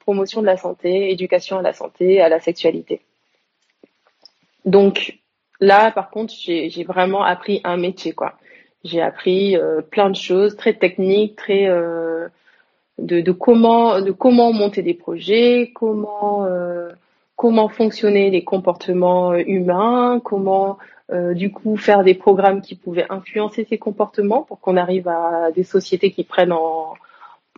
[0.00, 3.00] promotion de la santé, éducation à la santé, à la sexualité.
[4.64, 5.18] Donc
[5.60, 8.34] là, par contre, j'ai vraiment appris un métier, quoi.
[8.84, 9.56] J'ai appris
[9.90, 11.66] plein de choses très techniques, très
[12.98, 16.90] de, de, comment de comment monter des projets, comment euh,
[17.36, 20.78] comment fonctionner les comportements euh, humains, comment
[21.10, 25.50] euh, du coup faire des programmes qui pouvaient influencer ces comportements pour qu'on arrive à
[25.52, 26.94] des sociétés qui prennent en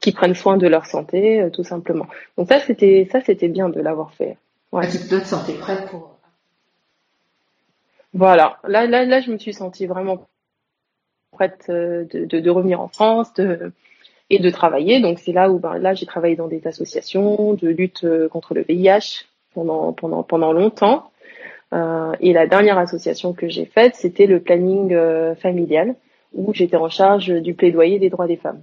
[0.00, 2.06] qui prennent soin de leur santé tout simplement.
[2.36, 4.36] Donc ça c'était ça c'était bien de l'avoir fait.
[4.72, 4.88] Ouais.
[4.88, 6.20] Tu te sentais prête pour
[8.12, 10.26] voilà, là, là, là, je me suis sentie vraiment
[11.30, 13.72] prête de, de, de revenir en France, de,
[14.30, 15.00] et de travailler.
[15.00, 18.54] Donc c'est là où ben, là j'ai travaillé dans des associations de lutte euh, contre
[18.54, 21.10] le VIH pendant pendant pendant longtemps.
[21.72, 25.94] Euh, et la dernière association que j'ai faite, c'était le planning euh, familial
[26.32, 28.62] où j'étais en charge du plaidoyer des droits des femmes.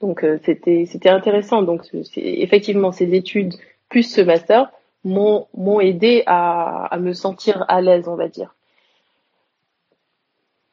[0.00, 1.62] Donc euh, c'était c'était intéressant.
[1.62, 1.82] Donc
[2.16, 3.54] effectivement ces études
[3.88, 4.70] plus ce master
[5.04, 8.54] m'ont m'ont aidé à, à me sentir à l'aise, on va dire.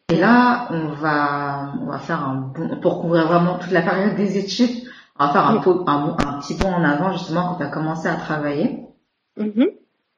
[0.10, 4.16] Et là, on va, on va faire un bon, pour couvrir vraiment toute la période
[4.16, 7.68] des études, on va faire un, un, petit bond en avant justement quand tu as
[7.68, 8.80] commencé à travailler.
[9.38, 9.70] Mm-hmm.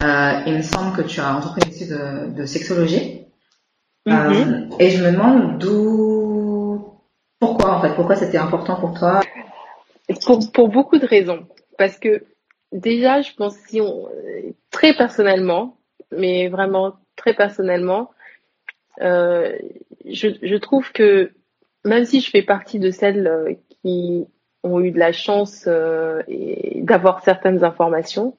[0.04, 3.26] euh, il me semble que tu as entrepris une étude de, de sexologie.
[4.08, 4.72] Mm-hmm.
[4.72, 6.96] euh, et je me demande d'où,
[7.40, 9.20] pourquoi en fait, pourquoi c'était important pour toi?
[10.26, 11.46] Pour, pour beaucoup de raisons.
[11.78, 12.24] Parce que
[12.72, 14.08] déjà, je pense si on,
[14.70, 15.78] très personnellement,
[16.12, 18.10] mais vraiment très personnellement,
[19.00, 19.58] euh,
[20.06, 21.32] je, trouve que
[21.86, 24.26] même si je fais partie de celles euh, qui
[24.64, 26.22] ont eu de la chance euh,
[26.76, 28.36] d'avoir certaines informations,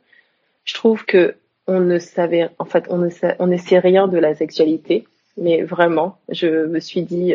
[0.65, 1.35] je trouve que
[1.67, 6.67] on ne savait, en fait, on ne sait, rien de la sexualité, mais vraiment, je
[6.67, 7.35] me suis dit,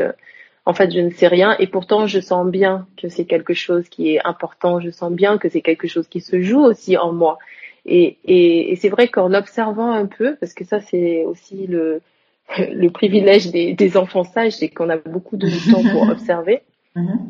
[0.66, 3.88] en fait, je ne sais rien, et pourtant, je sens bien que c'est quelque chose
[3.88, 7.14] qui est important, je sens bien que c'est quelque chose qui se joue aussi en
[7.14, 7.40] moi.
[7.86, 12.02] Et c'est vrai qu'en observant un peu, parce que ça, c'est aussi le,
[12.58, 16.62] le privilège des, des enfants sages, c'est qu'on a beaucoup de temps pour observer.
[16.96, 17.30] Mhm.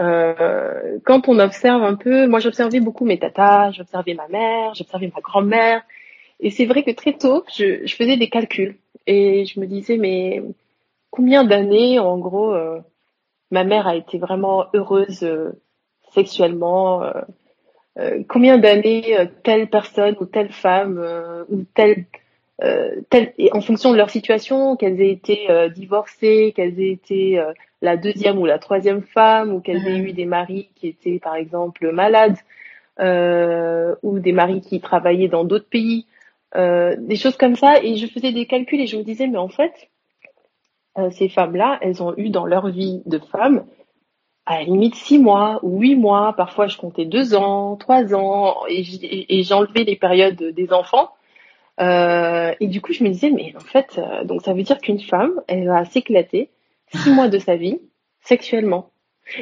[0.00, 5.10] Euh, quand on observe un peu, moi j'observais beaucoup mes tatas, j'observais ma mère, j'observais
[5.14, 5.82] ma grand-mère,
[6.40, 9.98] et c'est vrai que très tôt, je, je, faisais des calculs et je me disais
[9.98, 10.42] mais
[11.10, 12.54] combien d'années, en gros,
[13.50, 15.28] ma mère a été vraiment heureuse
[16.14, 17.02] sexuellement.
[18.28, 22.06] combien d'années telle personne ou telle femme ou telle
[22.62, 23.00] euh,
[23.52, 27.96] en fonction de leur situation, qu'elles aient été euh, divorcées, qu'elles aient été euh, la
[27.96, 30.06] deuxième ou la troisième femme, ou qu'elles aient mhm.
[30.06, 32.36] eu des maris qui étaient par exemple malades,
[32.98, 36.06] ou des maris qui travaillaient dans d'autres pays,
[36.54, 37.82] des choses comme ça.
[37.82, 39.90] Et je faisais des calculs et je me disais, mais en fait,
[41.10, 43.64] ces femmes-là, elles ont eu dans leur vie de femme
[44.46, 46.34] à la limite six mois ou huit mois.
[46.36, 51.10] Parfois, je comptais deux ans, trois ans, et j'enlevais les périodes des enfants
[51.80, 54.78] euh, et du coup, je me disais, mais en fait, euh, donc ça veut dire
[54.78, 56.50] qu'une femme, elle va s'éclater
[56.94, 57.78] six mois de sa vie
[58.20, 58.90] sexuellement.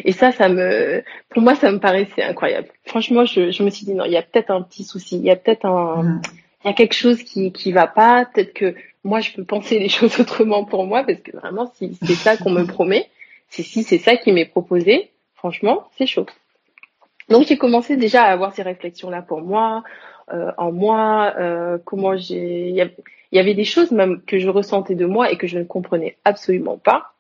[0.05, 2.69] Et ça, ça me, pour moi, ça me paraissait incroyable.
[2.85, 5.25] Franchement, je, je me suis dit non, il y a peut-être un petit souci, il
[5.25, 6.21] y a peut-être un,
[6.65, 8.27] il y a quelque chose qui qui va pas.
[8.27, 11.99] Peut-être que moi, je peux penser les choses autrement pour moi, parce que vraiment, si
[12.03, 13.09] c'est ça qu'on me promet,
[13.49, 16.27] si si c'est ça qui m'est proposé, franchement, c'est chaud.
[17.31, 19.83] Donc j'ai commencé déjà à avoir ces réflexions là pour moi,
[20.33, 22.91] euh, en moi, euh, comment j'ai, il
[23.33, 26.17] y, avait des choses même que je ressentais de moi et que je ne comprenais
[26.25, 27.13] absolument pas.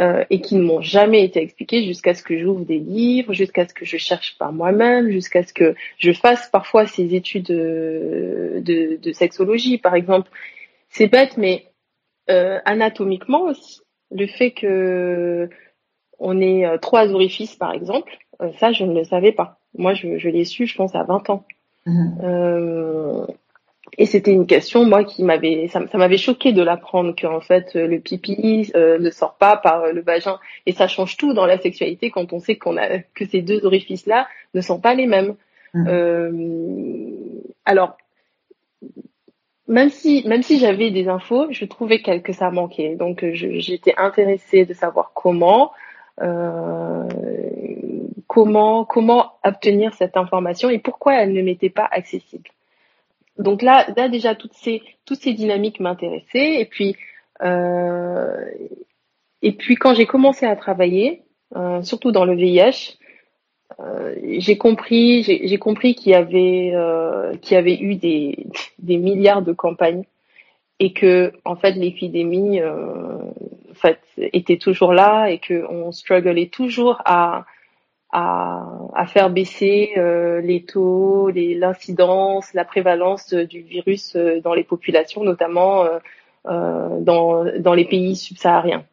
[0.00, 3.68] Euh, et qui ne m'ont jamais été expliquées jusqu'à ce que j'ouvre des livres, jusqu'à
[3.68, 9.12] ce que je cherche par moi-même, jusqu'à ce que je fasse parfois ces études de,
[9.12, 10.30] sexologie, par exemple.
[10.88, 11.66] C'est bête, mais
[12.26, 15.50] anatomiquement aussi, le fait que
[16.18, 18.16] on ait trois orifices, par exemple,
[18.60, 19.58] ça, je ne le savais pas.
[19.76, 21.44] Moi, je, je l'ai su, je pense, à 20 ans.
[21.86, 22.18] Mhm.
[22.22, 23.26] Euh,
[23.98, 27.98] et c'était une question, moi, qui m'avait, ça, m'avait choqué de l'apprendre qu'en fait le
[27.98, 32.10] pipi euh, ne sort pas par le vagin, et ça change tout dans la sexualité
[32.10, 35.34] quand on sait qu'on a que ces deux orifices-là ne sont pas les mêmes.
[35.74, 35.86] Mhm.
[35.88, 36.30] Euh,
[37.64, 37.96] alors,
[39.68, 42.96] même si même si j'avais des infos, je trouvais que ça manquait.
[42.96, 45.72] Donc j'étais intéressée de savoir comment.
[46.20, 47.08] Euh,
[48.32, 52.48] comment obtenir cette information et pourquoi elle ne m'était pas accessible.
[53.38, 56.96] Donc là, là déjà toutes ces dynamiques m'intéressaient et puis
[57.42, 58.44] euh,
[59.42, 61.22] et puis quand j'ai commencé à travailler,
[61.56, 62.98] euh, surtout dans le VIH,
[63.80, 66.72] euh, j'ai compris qu'il y avait
[67.40, 70.04] qu'il y avait eu des milliards de campagnes
[70.78, 72.60] et que en fait l'épidémie
[73.74, 77.44] en était toujours là et que on strugglait toujours à
[78.12, 85.24] à, faire baisser euh, les taux, l'incidence, la prévalence du virus euh, dans les populations,
[85.24, 85.86] notamment
[86.46, 88.84] euh, dans, les pays subsahariens.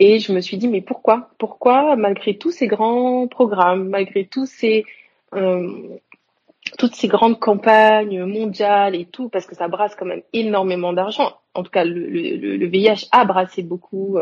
[0.00, 1.30] Et je me suis dit, mais pourquoi?
[1.38, 4.84] Pourquoi, malgré tous ces grands programmes, malgré tous ces,
[5.30, 11.36] toutes ces grandes campagnes mondiales et tout, parce que ça brasse quand même énormément d'argent.
[11.54, 14.18] En tout cas, le, VIH a brassé beaucoup,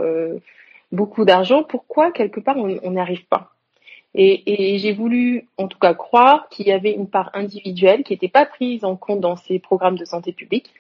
[0.93, 1.63] beaucoup d'argent.
[1.63, 3.53] Pourquoi, quelque part, on n'y arrive pas?
[4.15, 8.13] Et, et j'ai voulu, en tout cas, croire qu'il y avait une part individuelle qui
[8.13, 10.73] n'était pas prise en compte dans ces programmes de santé publique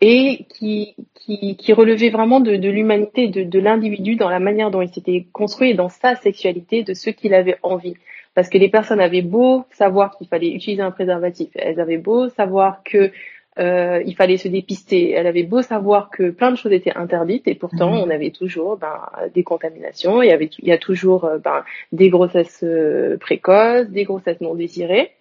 [0.00, 4.70] et qui, qui, qui relevait vraiment de, de l'humanité, de, de l'individu dans la manière
[4.70, 7.94] dont il s'était construit et dans sa sexualité, de ce qu'il avait envie.
[8.34, 12.30] Parce que les personnes avaient beau savoir qu'il fallait utiliser un préservatif, elles avaient beau
[12.30, 13.12] savoir que
[13.58, 15.10] euh, il fallait se dépister.
[15.10, 17.98] Elle avait beau savoir que plein de choses étaient interdites et pourtant mhm.
[17.98, 18.98] on avait toujours ben,
[19.34, 23.88] des contaminations, il y avait il y a toujours euh, ben, des grossesses euh, précoces,
[23.88, 25.12] des grossesses non désirées.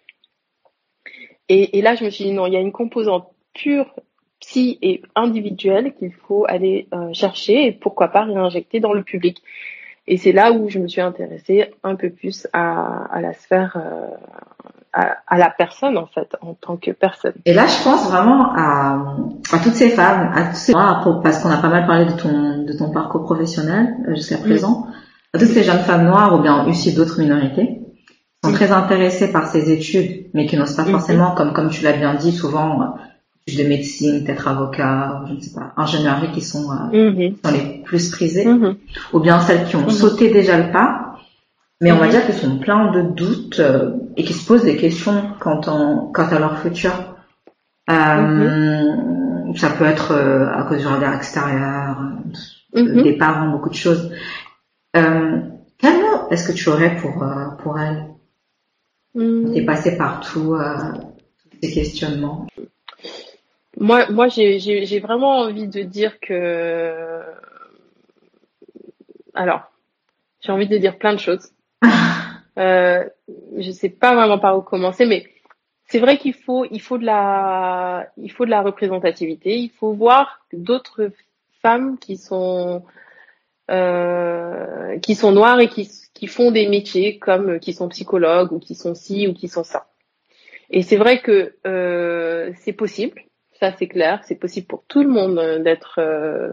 [1.49, 3.93] Et, et, là je me suis dit non, il y a une composante pure
[4.39, 9.43] psy et individuelle qu'il faut aller chercher et pourquoi pas réinjecter dans le public.
[10.07, 13.77] Et c'est là où je me suis intéressée un peu plus à, à la sphère
[14.93, 17.33] à, la personne en fait, en tant que personne.
[17.45, 19.15] Et là, je pense vraiment à,
[19.53, 22.63] à toutes ces femmes, à tous ces parce qu'on a pas mal parlé de ton
[22.63, 24.87] de ton parcours professionnel euh, jusqu'à présent,
[25.33, 27.79] à toutes ces jeunes femmes noires ou bien aussi d'autres minorités
[28.43, 31.93] sont très intéressées par ces études, mais qui n'osent pas forcément, comme comme tu l'as
[31.93, 32.85] bien dit, souvent euh,
[33.55, 38.09] de médecine, peut-être avocat, je ne sais pas, ingénierie qui sont, euh, sont les plus
[38.09, 38.47] prisées,
[39.13, 41.10] ou bien celles qui ont sauté déjà le pas
[41.81, 42.11] mais on va mhm.
[42.11, 46.11] dire qu'ils sont pleins de doutes euh, et qui se posent des questions quant, en,
[46.11, 46.91] quant à leur futur.
[47.89, 49.57] Euh, mhm.
[49.57, 51.97] Ça peut être euh, à cause du regard extérieur,
[52.75, 53.01] mhm.
[53.01, 54.13] des parents, beaucoup de choses.
[54.93, 55.03] quel
[55.81, 57.25] mot est-ce que tu aurais pour
[57.63, 58.05] pour elle?
[59.53, 60.55] T'es passé par tout
[61.61, 62.47] ces questionnements?
[63.77, 67.21] Moi, moi, j'ai vraiment envie de dire que,
[69.33, 69.63] alors,
[70.41, 71.51] j'ai envie de dire plein de choses.
[72.57, 73.05] Euh,
[73.57, 75.25] je sais pas vraiment par où commencer, mais
[75.85, 79.57] c'est vrai qu'il faut, il faut de la, il faut de la représentativité.
[79.57, 81.11] Il faut voir d'autres
[81.61, 82.83] femmes qui sont,
[83.69, 88.59] euh, qui sont noirs et qui, qui font des métiers comme qui sont psychologues ou
[88.59, 89.87] qui sont ci ou qui sont ça.
[90.69, 93.21] Et c'est vrai que euh, c'est possible,
[93.59, 96.51] ça c'est clair, c'est possible pour tout le monde d'être euh,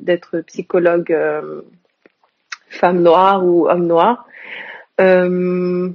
[0.00, 1.62] d'être psychologue euh,
[2.76, 4.26] femme noire ou homme noir.
[5.00, 5.90] Euh,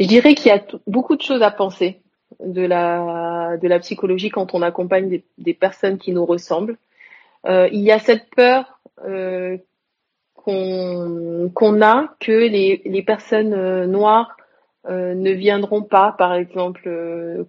[0.00, 2.00] je dirais qu'il y a beaucoup de choses à penser
[2.40, 6.76] de la de la psychologie quand on accompagne des, personnes qui nous ressemblent.
[7.46, 9.56] Euh, il y a cette peur euh,
[10.34, 14.36] qu'on a que les, les personnes noires
[14.88, 16.88] ne viendront pas, par exemple,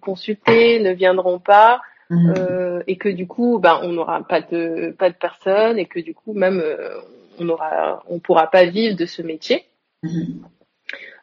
[0.02, 2.82] consulter, ne viendront pas, mmh.
[2.86, 6.14] et que du coup, ben, on n'aura pas de pas de personnes, et que du
[6.14, 6.62] coup, même
[7.38, 9.64] on aura, on pourra pas vivre de ce métier.
[10.02, 10.42] Mmh.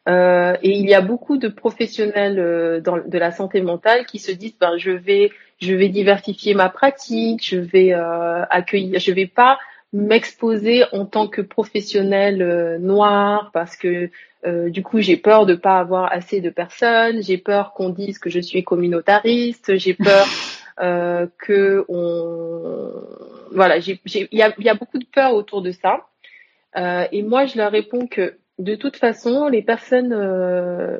[0.07, 4.19] Euh, et il y a beaucoup de professionnels euh, dans, de la santé mentale qui
[4.19, 9.11] se disent ben, je vais je vais diversifier ma pratique, je vais euh, accueillir, je
[9.11, 9.57] vais pas
[9.91, 14.09] m'exposer en tant que professionnel euh, noir parce que
[14.45, 18.19] euh, du coup j'ai peur de pas avoir assez de personnes, j'ai peur qu'on dise
[18.19, 20.25] que je suis communautariste, j'ai peur
[20.77, 22.91] que on
[23.51, 23.99] voilà il
[24.31, 26.07] y a, beaucoup de peur autour de ça
[27.11, 30.99] et moi je leur réponds que de toute façon, les personnes, euh,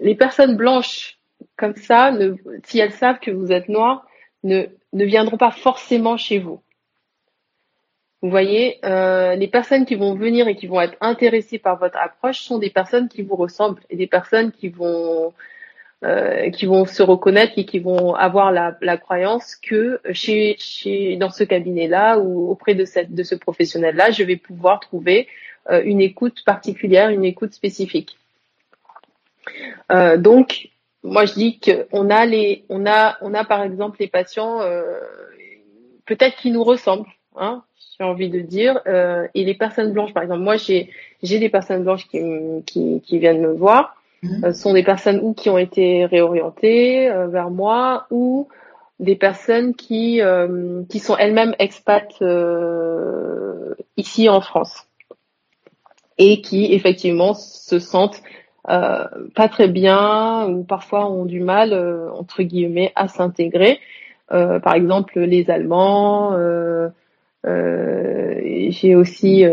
[0.00, 1.18] les personnes blanches
[1.56, 4.06] comme ça, ne, si elles savent que vous êtes noir,
[4.42, 6.62] ne, ne viendront pas forcément chez vous.
[8.22, 11.98] Vous voyez, euh, les personnes qui vont venir et qui vont être intéressées par votre
[11.98, 15.32] approche sont des personnes qui vous ressemblent et des personnes qui vont
[16.04, 21.16] euh, qui vont se reconnaître et qui vont avoir la, la croyance que chez, chez
[21.16, 25.26] dans ce cabinet-là ou auprès de cette de ce professionnel-là, je vais pouvoir trouver
[25.70, 28.16] euh, une écoute particulière, une écoute spécifique.
[29.90, 30.68] Euh, donc,
[31.02, 35.00] moi je dis qu'on a les, on a, on a par exemple les patients euh,
[36.06, 37.64] peut-être qui nous ressemblent, hein,
[37.98, 38.80] j'ai envie de dire,
[39.34, 40.90] et les personnes blanches, par exemple, moi j'ai
[41.24, 42.20] j'ai des personnes blanches qui,
[42.64, 44.52] qui, qui viennent me voir, mmh.
[44.52, 48.48] sont des personnes ou qui ont été réorientées vers moi ou
[49.00, 50.20] des personnes qui
[50.88, 52.22] qui sont elles-mêmes expats
[53.96, 54.88] ici en France
[56.18, 58.22] et qui effectivement se sentent
[58.68, 59.04] euh,
[59.34, 63.80] pas très bien ou parfois ont du mal euh, entre guillemets à s'intégrer.
[64.32, 66.34] Euh, par exemple les Allemands.
[66.34, 66.88] Euh,
[67.46, 69.44] euh, j'ai aussi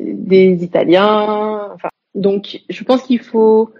[0.00, 1.70] des Italiens.
[1.72, 3.70] Enfin, donc je pense qu'il faut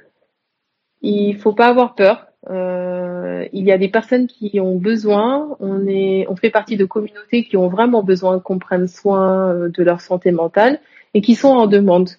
[1.03, 2.27] il faut pas avoir peur.
[2.51, 5.57] il y a des personnes qui ont besoin.
[5.61, 9.83] On est on fait partie de communautés qui ont vraiment besoin qu'on prenne soin de
[9.83, 10.81] leur santé mentale
[11.15, 12.11] et qui sont en demande.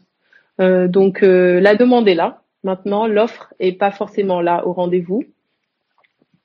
[0.60, 2.42] Euh, donc euh, la demande est là.
[2.64, 5.26] Maintenant, l'offre est pas forcément là au rendez-vous.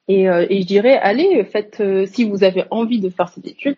[0.09, 3.77] Et, euh, et, je dirais, allez, faites, si vous avez envie de faire cette étude,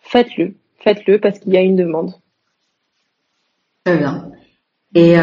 [0.00, 2.12] faites-le, faites-le parce qu'il y a une demande.
[3.84, 4.32] Très bien.
[4.94, 5.14] Et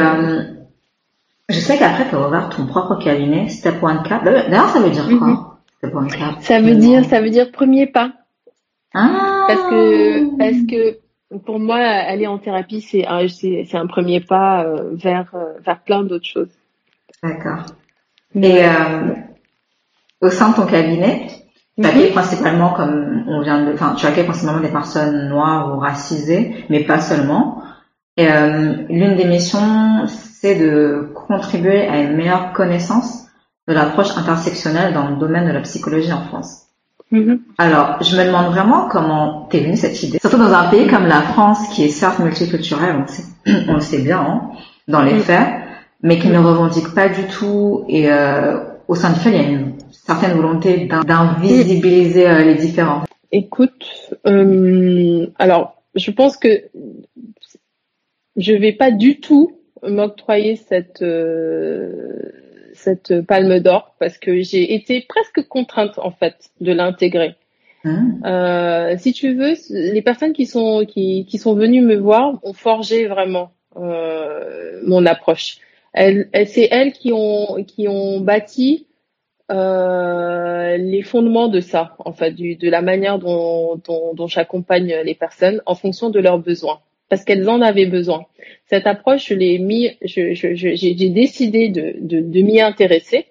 [1.50, 4.24] je sais qu'après, tu vas ouvrir ton propre cabinet, Step One Cap.
[4.24, 5.78] D'ailleurs, ça veut dire quoi mm-hmm.
[5.78, 6.36] Step One Cap?
[6.42, 8.14] Ça veut dire, ça veut dire premier pas.
[8.94, 9.46] Ah.
[9.48, 11.00] Parce que, parce que
[11.46, 15.82] pour moi, aller en thérapie, c'est un, c'est, un premier pas euh, vers, euh, vers
[15.82, 16.50] plein d'autres choses.
[17.22, 17.66] D'accord.
[18.36, 19.14] Et euh,
[20.22, 21.28] au sein de ton cabinet,
[21.78, 25.80] tu accueilles principalement, comme on vient de, enfin, tu accueilles principalement des personnes noires ou
[25.80, 27.62] racisées, mais pas seulement.
[28.18, 33.26] Et l'une des missions, c'est de contribuer à une meilleure connaissance
[33.68, 36.66] de l'approche intersectionnelle dans le domaine de la psychologie en France.
[37.12, 37.40] Mm-hmm.
[37.58, 40.20] Alors, je me demande vraiment comment t'es venue cette idée.
[40.20, 43.06] Surtout dans un pays comme la France, qui est certes multiculturel,
[43.68, 44.50] on, le sait bien, hein,
[44.88, 45.20] dans les mm.
[45.20, 45.48] faits,
[46.02, 49.50] mais qui ne revendique pas du tout, et euh, au sein duquel il y a
[49.50, 53.04] une certaine volonté d'invisibiliser euh, les différents.
[53.32, 56.64] Écoute, euh, alors, je pense que
[58.36, 59.58] je vais pas du tout
[59.90, 61.04] m'octroyer cette
[62.76, 67.36] cette palme d'or parce que j'ai été presque contrainte en fait de l'intégrer.
[67.84, 68.26] Mmh.
[68.26, 72.54] Euh, si tu veux, les personnes qui sont qui, qui sont venues me voir ont
[72.54, 75.58] forgé vraiment euh, mon approche.
[75.94, 78.88] Elles, c'est elles qui ont qui ont bâti
[79.52, 84.96] euh, les fondements de ça, en fait, du, de la manière dont, dont, dont j'accompagne
[85.04, 86.80] les personnes en fonction de leurs besoins
[87.10, 88.26] parce qu'elles en avaient besoin.
[88.68, 93.26] Cette approche, je l'ai mis, j'ai je, je, décidé de, de, de m'y intéresser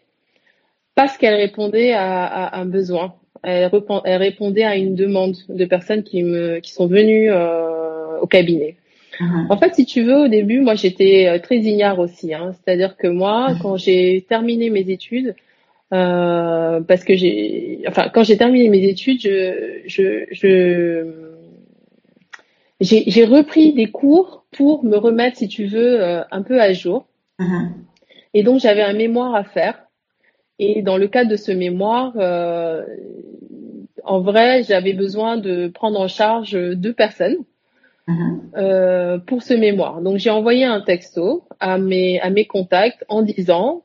[0.95, 3.15] parce qu'elle répondait à, à, un besoin.
[3.43, 3.71] Elle,
[4.05, 8.77] elle, répondait à une demande de personnes qui me qui sont venues euh, au cabinet.
[9.21, 9.47] Uh-huh.
[9.51, 12.35] En fait, si tu veux, au début, moi, j'étais euh, très ignare aussi.
[12.35, 12.53] Hein.
[12.53, 13.59] C'est-à-dire que moi, uh-huh.
[13.61, 15.35] quand j'ai terminé mes études,
[15.93, 21.34] euh, parce que j'ai, enfin, quand j'ai terminé mes études, je, je, je
[22.81, 27.07] j'ai repris des cours pour me remettre, si tu veux, euh, un peu à jour.
[27.39, 27.75] Mhm.
[28.35, 29.79] Et donc, j'avais un mémoire à faire.
[30.59, 32.85] Et dans le cadre de ce mémoire, euh,
[34.05, 37.37] en vrai, j'avais besoin de prendre en charge deux personnes
[38.07, 38.41] Mhm.
[38.57, 40.03] euh, pour ce mémoire.
[40.03, 43.83] Donc, j'ai envoyé un texto à mes, à mes contacts en disant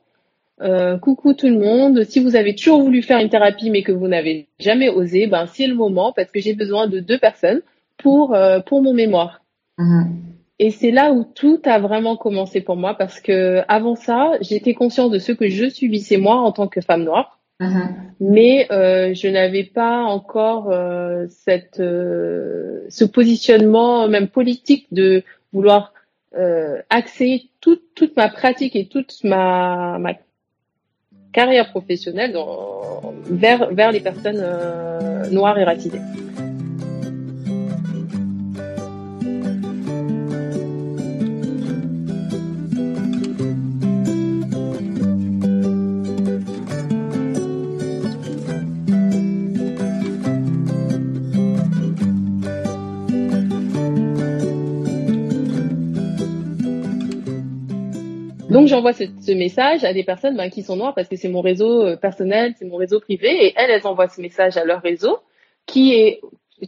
[1.00, 4.08] coucou tout le monde, si vous avez toujours voulu faire une thérapie mais que vous
[4.08, 7.62] n'avez jamais osé, ben c'est le moment parce que j'ai besoin de deux personnes
[8.02, 9.42] pour euh, pour mon mémoire.
[9.78, 10.16] Mhm.
[10.58, 14.74] Et c'est là où tout a vraiment commencé pour moi parce que avant ça, j'étais
[14.74, 17.88] consciente de ce que je subissais moi en tant que femme noire, Mhm.
[18.20, 25.22] mais euh, je n'avais pas encore euh, cette ce positionnement même politique de
[25.52, 25.92] vouloir
[26.90, 30.12] axer toute toute ma pratique et toute ma ma
[31.32, 34.44] carrière professionnelle dans, vers vers les personnes
[35.30, 36.00] noires et racisées.
[58.80, 61.42] J'envoie ce, ce message à des personnes ben, qui sont noires parce que c'est mon
[61.42, 64.80] réseau euh, personnel, c'est mon réseau privé, et elles, elles envoient ce message à leur
[64.80, 65.18] réseau
[65.66, 66.20] qui est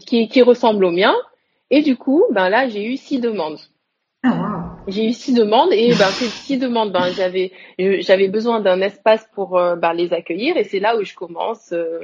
[0.06, 1.14] qui, qui ressemble au mien.
[1.70, 3.58] Et du coup, ben là, j'ai eu six demandes.
[4.22, 4.92] Ah, wow.
[4.92, 9.56] J'ai eu six demandes et ben ces six demandes, ben j'avais besoin d'un espace pour
[9.56, 12.00] euh, ben, les accueillir et c'est là où je commence euh,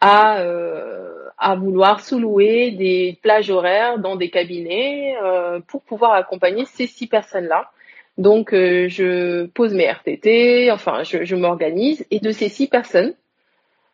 [0.00, 6.66] à euh, à vouloir sous-louer des plages horaires dans des cabinets euh, pour pouvoir accompagner
[6.66, 7.70] ces six personnes là.
[8.18, 13.14] Donc euh, je pose mes RTT, enfin je, m'organise et de ces six personnes,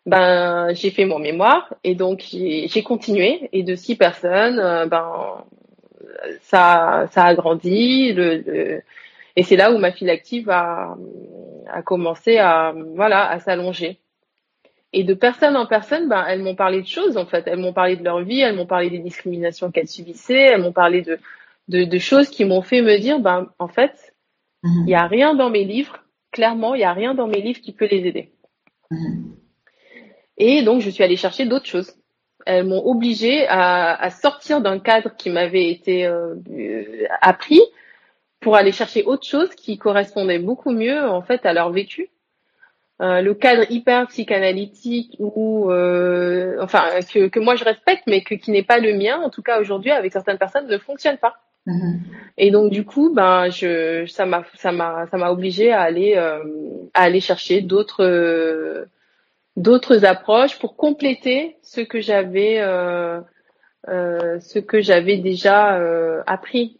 [0.07, 5.45] ben j'ai fait mon mémoire et donc j'ai continué et de six personnes, euh, ben
[6.43, 8.13] ça, ça a grandi.
[8.13, 8.83] Le,
[9.37, 10.97] et c'est là où ma file active a,
[11.85, 13.99] commencé à, voilà, à s'allonger.
[14.93, 17.45] Et de personne en personne, ben, elles m'ont parlé de choses, en fait.
[17.47, 20.73] Elles m'ont parlé de leur vie, elles m'ont parlé des discriminations qu'elles subissaient, elles m'ont
[20.73, 21.19] parlé de,
[21.69, 24.12] de, de choses qui m'ont fait me dire, ben, en fait.
[24.63, 25.99] Il n'y a rien dans mes livres,
[26.31, 28.33] clairement, il n'y a rien dans mes livres qui peut les aider.
[28.91, 29.35] Mhm.
[30.39, 31.93] Et donc, je suis allée chercher d'autres choses.
[32.47, 36.35] Elles m'ont obligée à, à sortir d'un cadre qui m'avait été euh,
[37.21, 37.61] appris
[38.41, 42.11] pour aller chercher autre chose qui correspondait beaucoup mieux en fait à leur vécu.
[43.01, 48.35] Euh, le cadre hyper psychanalytique ou euh, enfin que, que moi je respecte mais que
[48.35, 51.37] qui n'est pas le mien en tout cas aujourd'hui avec certaines personnes ne fonctionne pas.
[51.67, 52.01] Mhm.
[52.39, 56.15] Et donc du coup, ben je ça m'a ça m'a ça m'a obligé à aller
[56.17, 56.43] euh,
[56.93, 58.87] à aller chercher d'autres euh,
[59.57, 63.21] d'autres approches pour compléter ce que j'avais euh,
[63.89, 65.79] euh, ce que j'avais déjà
[66.27, 66.79] appris.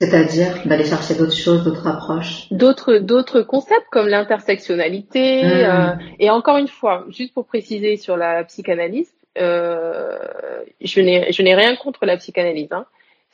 [0.00, 2.48] C'est-à-dire d'aller chercher d'autres choses, d'autres approches.
[2.50, 8.42] D'autres d'autres concepts comme l'intersectionnalité euh, et encore une fois, juste pour préciser sur la
[8.42, 12.72] psychanalyse, je n'ai je n'ai rien contre la psychanalyse.
[12.72, 12.86] Hein.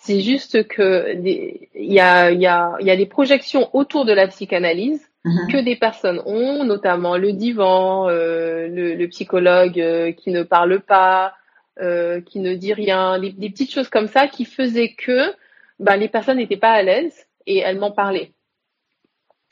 [0.03, 3.69] C'est juste que des- il y a il y a il y a des projections
[3.75, 5.49] autour de la psychanalyse Mhm.
[5.53, 10.81] que des personnes ont, notamment le divan, euh, le, le psychologue euh, qui ne parle
[10.81, 11.35] pas,
[11.83, 15.35] euh, qui ne dit rien, des, des petites choses comme ça qui faisaient que
[15.79, 18.31] ben, les personnes n'étaient pas à l'aise et elles m'en parlaient.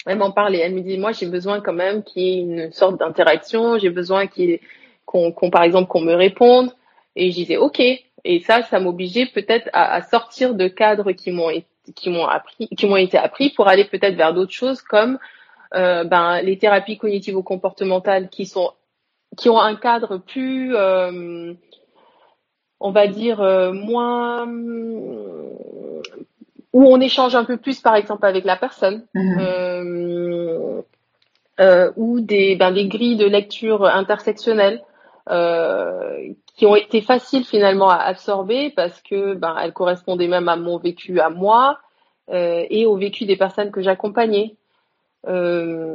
[0.06, 0.60] Elles m'en parlaient.
[0.60, 3.90] Elles me disaient, moi j'ai besoin quand même qu'il y ait une sorte d'interaction, j'ai
[3.90, 4.60] besoin qu'il
[5.04, 6.72] qu'on, par exemple qu'on me réponde.
[7.14, 7.82] Et je disais, ok.
[8.24, 12.26] Et ça, ça m'obligeait peut-être à, à sortir de cadres qui m'ont été qui m'ont
[12.26, 15.18] appris, qui m'ont été appris pour aller peut-être vers d'autres choses comme
[15.74, 18.72] euh, ben, les thérapies cognitivo-comportementales qui sont
[19.36, 21.52] qui ont un cadre plus euh,
[22.80, 24.46] on va dire euh, moins
[26.72, 30.82] où on échange un peu plus par exemple avec la personne euh,
[31.96, 34.82] ou des ben, des grilles de lecture intersectionnelles
[36.58, 40.76] qui ont été faciles finalement à absorber parce que ben elles correspondaient même à mon
[40.76, 41.78] vécu à moi
[42.30, 44.56] euh, et au vécu des personnes que j'accompagnais.
[45.28, 45.94] Euh,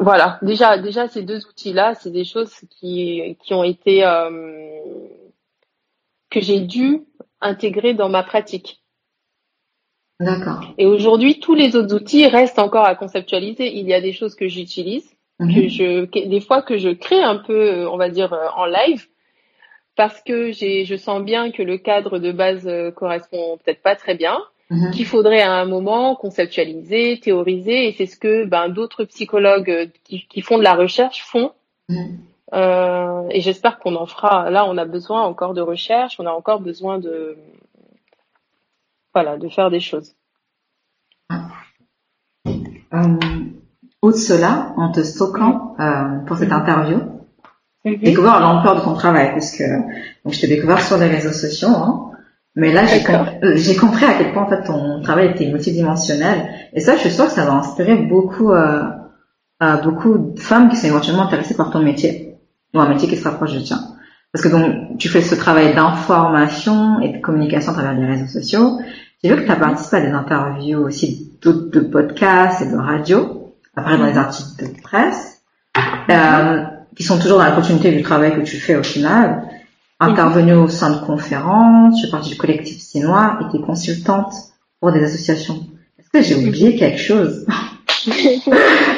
[0.00, 4.70] voilà, déjà, déjà ces deux outils-là, c'est des choses qui, qui ont été euh,
[6.30, 7.02] que j'ai dû
[7.42, 8.82] intégrer dans ma pratique.
[10.18, 10.64] D'accord.
[10.78, 13.76] Et aujourd'hui, tous les autres outils restent encore à conceptualiser.
[13.76, 17.36] Il y a des choses que j'utilise, que je, des fois que je crée un
[17.36, 19.06] peu, on va dire, euh, en live,
[19.96, 23.96] parce que j'ai, je sens bien que le cadre de base euh, correspond peut-être pas
[23.96, 24.38] très bien.
[24.72, 24.90] Mhm.
[24.92, 29.86] qu'il faudrait à un moment conceptualiser, théoriser, et c'est ce que ben, d'autres psychologues euh,
[30.04, 31.52] qui, qui font de la recherche font.
[31.90, 32.20] Mhm.
[32.54, 34.48] Euh, et j'espère qu'on en fera.
[34.50, 37.36] Là, on a besoin encore de recherche, on a encore besoin de,
[39.12, 40.14] voilà, de faire des choses.
[42.94, 43.18] Euh,
[44.10, 49.32] de cela, en te stockant euh, pour cette interview, mm découvert l'ampleur de ton travail,
[49.32, 49.64] parce que
[50.24, 52.12] donc je t'ai découvert sur les réseaux sociaux, hein,
[52.54, 56.80] mais là euh, j'ai compris à quel point en fait ton travail était multidimensionnel, et
[56.80, 58.82] ça, je suis sûre que ça va inspirer beaucoup, euh,
[59.82, 62.36] beaucoup de femmes qui sont éventuellement intéressées par ton métier,
[62.72, 63.80] ou un métier qui se rapproche du tien.
[64.32, 68.26] Parce que donc tu fais ce travail d'information et de communication à travers les réseaux
[68.26, 68.78] sociaux.
[69.22, 73.41] J'ai vu que tu as participé à des interviews aussi de podcasts et de radio,
[73.76, 75.42] après dans les articles de presse,
[76.10, 76.64] euh,
[76.96, 79.48] qui sont toujours dans la continuité du travail que tu fais au final.
[80.00, 84.34] Intervenue au sein de conférences, je fais partie du collectif Sinois t'es consultante
[84.80, 85.64] pour des associations.
[85.98, 87.46] Est-ce que j'ai oublié quelque chose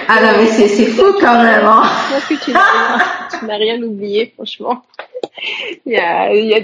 [0.08, 1.66] Ah non mais c'est fou quand même.
[1.66, 1.82] Hein
[2.26, 2.52] que tu
[3.46, 4.82] n'as rien, oublié franchement.
[5.84, 6.60] il y a, il y a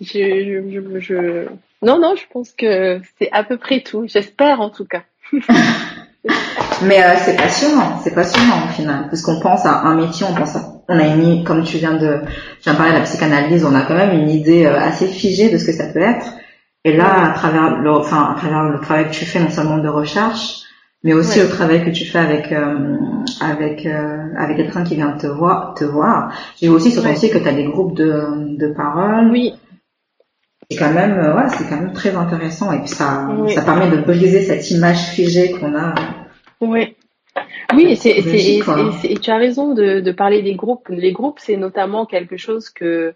[0.00, 1.48] je, je, je,
[1.82, 4.04] non, non, je pense que c'est à peu près tout.
[4.06, 5.02] J'espère en tout cas.
[6.82, 10.34] Mais euh, c'est passionnant, c'est passionnant au final, parce qu'on pense à un métier, on
[10.34, 12.20] pense à, on a une, comme tu viens de,
[12.58, 15.06] je viens de parler de la psychanalyse, on a quand même une idée euh, assez
[15.06, 16.26] figée de ce que ça peut être.
[16.84, 19.78] Et là, à travers le, enfin, à travers le travail que tu fais, non seulement
[19.78, 20.60] de recherche,
[21.02, 22.96] mais aussi le travail que tu fais avec euh,
[23.40, 26.32] avec avec les personnes qui viennent te voir, te voir.
[26.60, 29.30] J'ai aussi sur ton site que tu as des groupes de de parole.
[29.30, 29.54] Oui
[30.70, 33.90] c'est quand même euh, ouais, c'est quand même très intéressant et puis ça ça permet
[33.90, 35.94] de briser cette image figée qu'on a.
[36.60, 36.96] Oui.
[37.74, 40.88] Oui, et, c'est, et, et, tu as raison de, de parler des groupes.
[40.88, 43.14] Les groupes, c'est notamment quelque chose que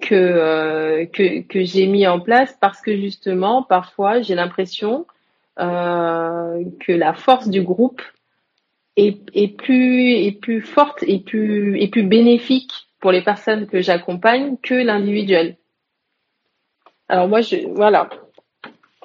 [0.00, 5.06] que, euh, que, que j'ai mis en place parce que justement, parfois, j'ai l'impression
[5.58, 8.02] euh, que la force du groupe
[8.96, 13.80] est, est, plus, est plus forte et plus, et plus bénéfique pour les personnes que
[13.80, 15.56] j'accompagne que l'individuel.
[17.08, 18.08] Alors moi, je, voilà.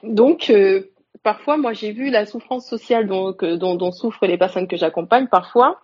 [0.03, 0.90] Donc, euh,
[1.23, 5.27] parfois, moi, j'ai vu la souffrance sociale dont, dont, dont souffrent les personnes que j'accompagne.
[5.27, 5.79] Parfois,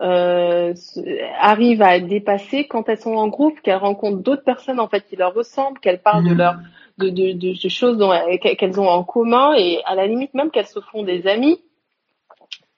[0.00, 0.74] euh,
[1.38, 5.16] arrivent à dépasser quand elles sont en groupe, qu'elles rencontrent d'autres personnes en fait qui
[5.16, 6.38] leur ressemblent, qu'elles parlent de mmh.
[6.38, 6.56] leur
[6.98, 7.98] de, de, de, choses
[8.40, 11.60] qu'elles ont en commun et à la limite même qu'elles se font des amis.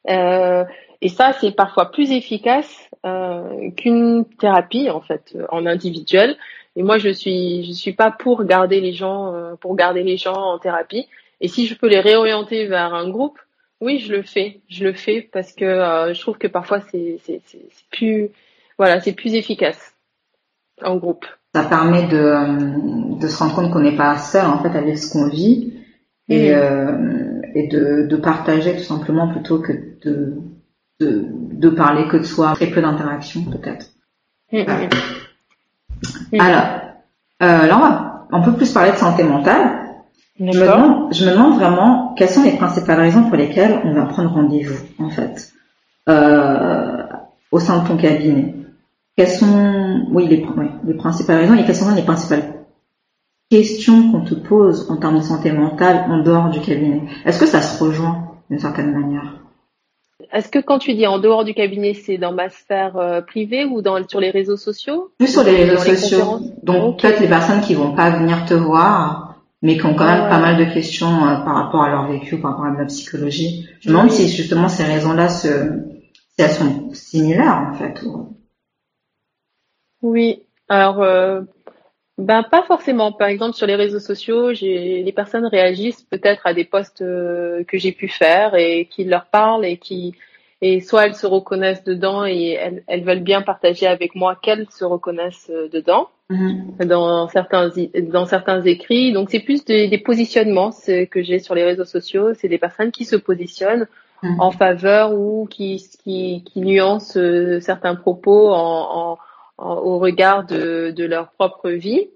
[0.08, 0.64] Euh,
[1.00, 6.36] et ça, c'est parfois plus efficace euh, qu'une thérapie en fait en individuel
[6.76, 10.16] et moi, je suis, je suis pas pour garder les gens, euh, pour garder les
[10.16, 11.08] gens en thérapie.
[11.40, 13.38] Et si je peux les réorienter vers un groupe,
[13.80, 14.60] oui, je le fais.
[14.68, 17.20] Je le fais parce que euh, je trouve que parfois c'est,
[17.90, 18.30] plus,
[18.78, 19.94] voilà, c'est plus efficace
[20.82, 21.26] en groupe.
[21.54, 25.12] Ça permet de, de se rendre compte qu'on n'est pas seul en fait avec ce
[25.12, 25.74] qu'on vit
[26.28, 29.72] et, euh, et de, de partager tout simplement plutôt que
[30.04, 30.34] de,
[31.00, 32.54] de, de parler que de soi.
[32.54, 33.86] Très peu d'interactions peut-être.
[36.38, 36.80] Alors,
[37.42, 39.83] euh, là, on va un peu plus parler de santé mentale.
[40.38, 43.94] Je me, demande, je me demande vraiment quelles sont les principales raisons pour lesquelles on
[43.94, 45.52] va prendre rendez-vous, en fait,
[46.08, 47.02] euh,
[47.52, 48.54] au sein de ton cabinet.
[49.16, 50.44] Quelles sont, oui, les,
[50.84, 52.64] les principales raisons et quelles sont les principales
[53.48, 57.02] questions qu'on te pose en termes de santé mentale en dehors du cabinet?
[57.24, 59.36] Est-ce que ça se rejoint d'une certaine manière?
[60.32, 63.64] Est-ce que quand tu dis en dehors du cabinet, c'est dans ma sphère euh, privée
[63.64, 65.10] ou dans, sur les réseaux sociaux?
[65.16, 66.40] Plus sur les réseaux sociaux.
[66.64, 69.23] Donc peut-être les personnes qui vont pas venir te voir,
[69.64, 72.38] mais qui ont quand même pas mal de questions euh, par rapport à leur vécu,
[72.38, 73.66] par rapport à la psychologie.
[73.80, 75.48] Je me demande si justement ces raisons-là, se,
[76.12, 78.04] si elles sont similaires en fait.
[80.02, 80.42] Oui.
[80.68, 81.40] Alors, euh,
[82.18, 83.10] ben pas forcément.
[83.10, 87.78] Par exemple, sur les réseaux sociaux, les personnes réagissent peut-être à des posts euh, que
[87.78, 90.14] j'ai pu faire et qui leur parlent et qui
[90.60, 94.70] et soit elles se reconnaissent dedans et elles, elles veulent bien partager avec moi qu'elles
[94.70, 96.84] se reconnaissent dedans mm-hmm.
[96.86, 97.70] dans certains
[98.10, 99.12] dans certains écrits.
[99.12, 102.34] Donc c'est plus des, des positionnements ce que j'ai sur les réseaux sociaux.
[102.34, 103.86] C'est des personnes qui se positionnent
[104.22, 104.40] mm-hmm.
[104.40, 109.18] en faveur ou qui qui, qui nuancent euh, certains propos en, en
[109.58, 112.08] au regard de, de leur propre vie.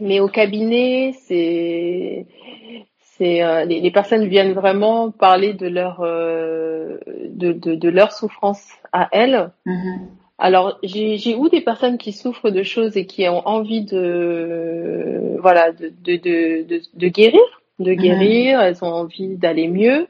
[0.00, 2.26] Mais au cabinet, c'est
[3.00, 6.98] c'est euh, les, les, personnes viennent vraiment parler de leur euh,
[7.30, 9.50] de, de, de, leur souffrance à elles.
[9.66, 9.98] Mm-hmm.
[10.38, 15.36] Alors j'ai j'ai ou des personnes qui souffrent de choses et qui ont envie de
[15.40, 17.40] voilà de de de, de, guérir,
[17.80, 17.96] de mm-hmm.
[17.96, 18.60] guérir.
[18.60, 20.06] Elles ont envie d'aller mieux.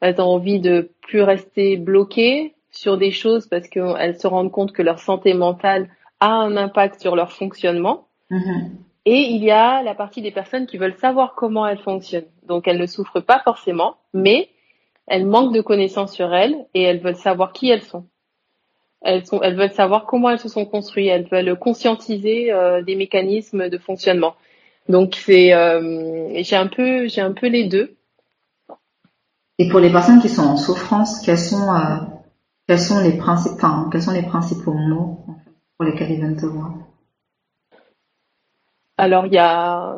[0.00, 4.72] Elles ont envie de plus rester bloquées sur des choses parce qu'elles se rendent compte
[4.72, 5.90] que leur santé mentale
[6.20, 8.06] a un impact sur leur fonctionnement.
[8.30, 8.70] Mm-hmm.
[9.06, 12.28] Et il y a la partie des personnes qui veulent savoir comment elles fonctionnent.
[12.46, 14.48] Donc elles ne souffrent pas forcément, mais
[15.06, 18.06] elles manquent de connaissances sur elles et elles veulent savoir qui elles sont.
[19.02, 22.96] Elles sont, elles veulent savoir comment elles se sont construites, elles veulent conscientiser euh, des
[22.96, 24.34] mécanismes de fonctionnement.
[24.88, 27.96] Donc c'est, euh, j'ai un peu, j'ai un peu les deux.
[29.58, 31.96] Et pour les personnes qui sont en souffrance, quels sont, euh,
[32.66, 35.24] quels sont les principes, enfin, quels sont les principaux mots
[35.76, 36.72] pour lesquels ils viennent te voir?
[38.96, 39.96] Alors il y a,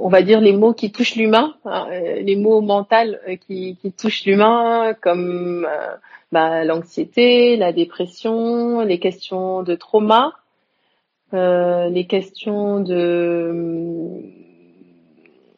[0.00, 3.76] on va dire les mots qui touchent l'humain, hein, euh, les mots mentaux euh, qui,
[3.96, 5.96] touchent l'humain, comme euh,
[6.32, 10.34] bah, l'anxiété, la dépression, les questions de trauma,
[11.32, 14.22] les questions de,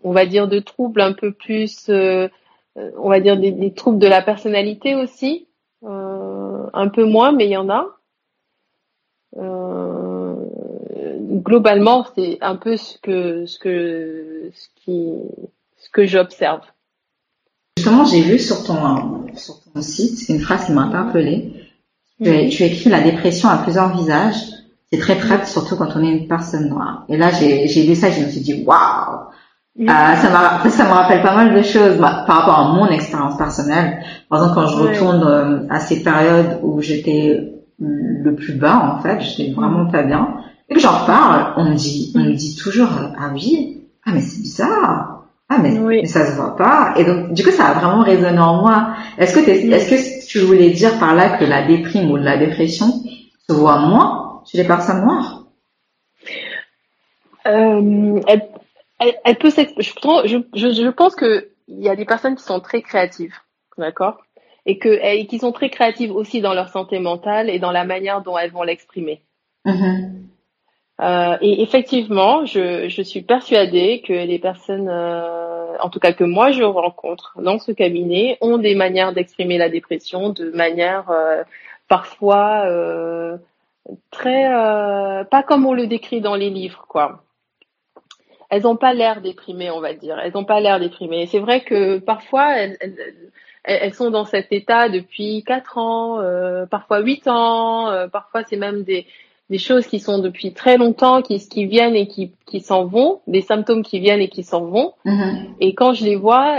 [0.02, 4.22] on va dire de troubles un peu plus, on va dire des, troubles de la
[4.22, 5.46] personnalité aussi,
[5.82, 7.86] un peu moins, mais il y en a
[11.30, 15.12] globalement, c'est un peu ce que ce que ce qui
[15.78, 16.62] ce que j'observe.
[17.76, 21.54] Justement, j'ai vu sur ton sur ton site une phrase qui m'a interpellée.
[22.22, 22.48] Tu, mhm.
[22.50, 24.36] tu écris la dépression à plusieurs visages.
[24.92, 27.04] C'est très traite, surtout quand on est une personne noire.
[27.08, 29.30] Et là, j'ai lu ça, et je me suis dit waouh.
[29.78, 34.02] Euh, ça, me rappelle pas mal de choses par rapport à mon expérience personnelle.
[34.28, 39.00] Par exemple, quand je retourne euh, à ces périodes où j'étais le plus bas, en
[39.00, 40.34] fait, j'étais vraiment pas bien.
[40.70, 44.20] Et que j'en parle, on me dit, on me dit toujours, ah oui, ah mais
[44.20, 46.94] c'est bizarre, ah mais, mais, ça se voit pas.
[46.96, 48.94] Et donc, du coup, ça a vraiment résonné en moi.
[49.18, 52.86] Est-ce que est-ce que tu voulais dire par là que la déprime ou la dépression
[53.48, 55.42] se voit moins chez les personnes noires?
[57.46, 58.48] Euh, elle,
[59.24, 59.50] elle, peut.
[59.50, 63.34] Je, je, je, pense que il y a des personnes qui sont très créatives,
[63.76, 64.18] d'accord,
[64.66, 67.84] et que et qui sont très créatives aussi dans leur santé mentale et dans la
[67.84, 69.24] manière dont elles vont l'exprimer.
[69.66, 70.30] Mm-hmm.
[71.00, 76.50] Euh, et effectivement, je, suis persuadée que les personnes, euh, en tout cas que moi
[76.50, 81.42] je rencontre dans ce cabinet, ont des manières d'exprimer la dépression de manière euh,
[81.88, 82.66] parfois
[84.10, 84.44] très,
[85.30, 87.24] pas comme on le décrit dans les livres, quoi.
[88.50, 90.18] Elles n'ont pas l'air déprimées, on va dire.
[90.18, 91.26] Elles n'ont pas l'air déprimées.
[91.26, 93.16] C'est vrai que parfois elles, elles,
[93.64, 96.20] elles, sont dans cet état depuis quatre ans,
[96.70, 99.06] parfois huit ans, parfois c'est même des
[99.50, 103.20] des choses qui sont depuis très longtemps, qui, qui viennent et qui, qui s'en vont,
[103.26, 104.94] des symptômes qui viennent et qui s'en vont.
[105.04, 105.54] Mm-hmm.
[105.60, 106.58] Et quand je les vois,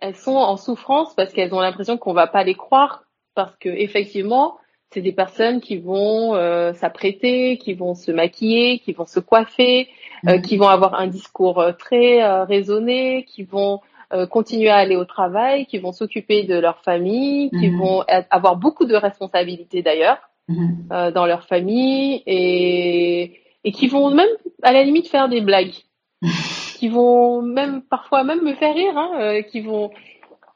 [0.00, 3.04] elles sont en souffrance parce qu'elles ont l'impression qu'on va pas les croire,
[3.36, 4.56] parce que effectivement,
[4.90, 9.88] c'est des personnes qui vont euh, s'apprêter, qui vont se maquiller, qui vont se coiffer,
[10.26, 10.42] euh, mm-hmm.
[10.42, 13.80] qui vont avoir un discours euh, très raisonné, qui vont
[14.28, 17.78] continuer à aller au travail, qui vont s'occuper de leur famille, qui mm-hmm.
[17.78, 20.18] vont avoir beaucoup de responsabilités d'ailleurs.
[20.52, 20.88] Mhm.
[20.92, 24.28] Euh, dans leur famille et, et qui vont même
[24.62, 25.74] à la limite faire des blagues,
[26.78, 29.90] qui vont même parfois même me faire rire, hein, euh, qui vont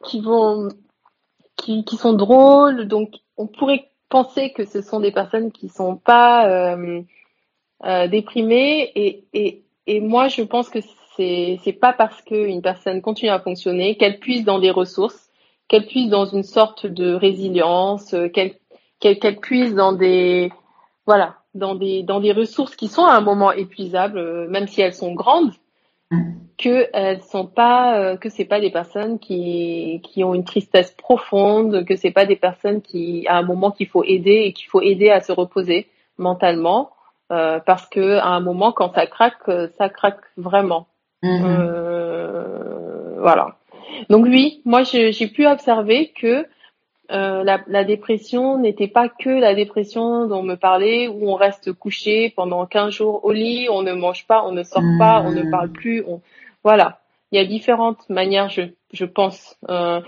[0.04, 0.68] qui vont
[1.56, 2.88] qui, qui sont drôles.
[2.88, 7.02] Donc on pourrait penser que ce sont des personnes qui sont pas euh,
[8.08, 10.80] déprimées et, et, et moi je pense que
[11.16, 15.30] c'est c'est pas parce qu'une personne continue à fonctionner qu'elle puisse dans des ressources,
[15.68, 18.56] qu'elle puisse dans une sorte de résilience, qu'elle
[19.00, 20.52] qu'elle puise dans des
[21.06, 24.80] voilà dans des dans des ressources qui sont à un moment épuisables, euh, même si
[24.80, 25.52] elles sont grandes,
[26.10, 26.32] mm.
[26.58, 30.92] que elles sont pas euh, que c'est pas des personnes qui qui ont une tristesse
[30.92, 34.68] profonde, que c'est pas des personnes qui à un moment qu'il faut aider et qu'il
[34.68, 35.88] faut aider à se reposer
[36.18, 36.90] mentalement
[37.32, 40.86] euh, parce que à un moment quand ça craque, ça craque vraiment.
[41.22, 41.44] Mm-hmm.
[41.44, 43.56] Euh, voilà.
[44.10, 46.46] Donc oui, moi j'ai pu observer que
[47.10, 51.34] euh, la, la, dépression n'était pas que la dépression dont on me parlait, où on
[51.34, 55.22] reste couché pendant 15 jours au lit, on ne mange pas, on ne sort pas,
[55.24, 56.04] on ne parle plus.
[56.06, 56.20] On...
[56.64, 57.00] Voilà,
[57.30, 60.00] il y a différentes manières, je, je pense, euh,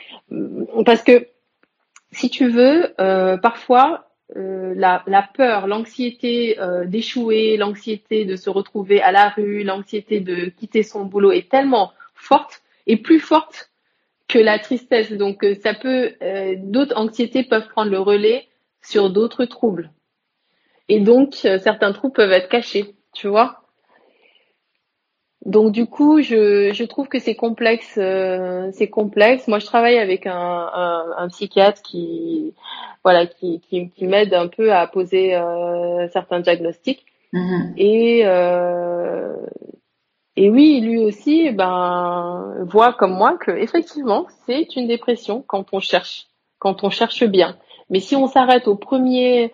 [0.84, 1.28] parce que
[2.10, 9.10] si tu veux, euh, parfois la, la, peur, l'anxiété d'échouer, l'anxiété de se retrouver à
[9.10, 13.70] la rue, l'anxiété de quitter son boulot est tellement forte et plus forte
[14.28, 15.12] que la tristesse.
[15.12, 18.46] Donc euh, ça peut, euh, d'autres anxiétés peuvent prendre le relais
[18.82, 19.90] sur d'autres troubles.
[20.88, 23.62] Et donc euh, certains troubles peuvent être cachés, tu vois.
[25.44, 29.48] Donc du coup, je, je trouve que c'est complexe, c'est complexe.
[29.48, 32.54] Moi, je travaille avec un, un, un psychiatre qui,
[33.04, 35.40] voilà, qui, qui, qui m'aide un peu à poser
[36.12, 37.06] certains diagnostics.
[37.32, 37.72] Mm-hmm.
[37.76, 38.24] Et
[40.40, 45.80] et oui, lui aussi, ben, voit comme moi que effectivement, c'est une dépression quand on
[45.80, 46.28] cherche,
[46.60, 47.56] quand on cherche bien.
[47.90, 49.52] Mais si on s'arrête au premier,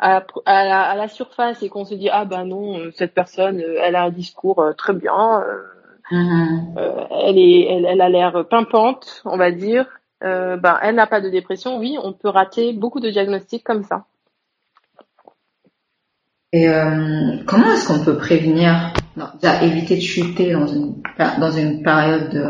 [0.00, 4.10] à, la, surface et qu'on se dit ah ben non, cette personne, elle a un
[4.10, 5.62] discours euh, très bien, euh,
[6.10, 7.06] mm-hmm.
[7.24, 9.86] elle est, elle, a l'air pimpante, on va dire.
[10.22, 11.78] ben, elle n'a pas de dépression.
[11.78, 14.06] Oui, on peut rater beaucoup de diagnostics comme ça.
[16.52, 20.94] Et euh, comment est-ce qu'on peut prévenir, non, déjà éviter de chuter dans une
[21.38, 22.44] dans une période de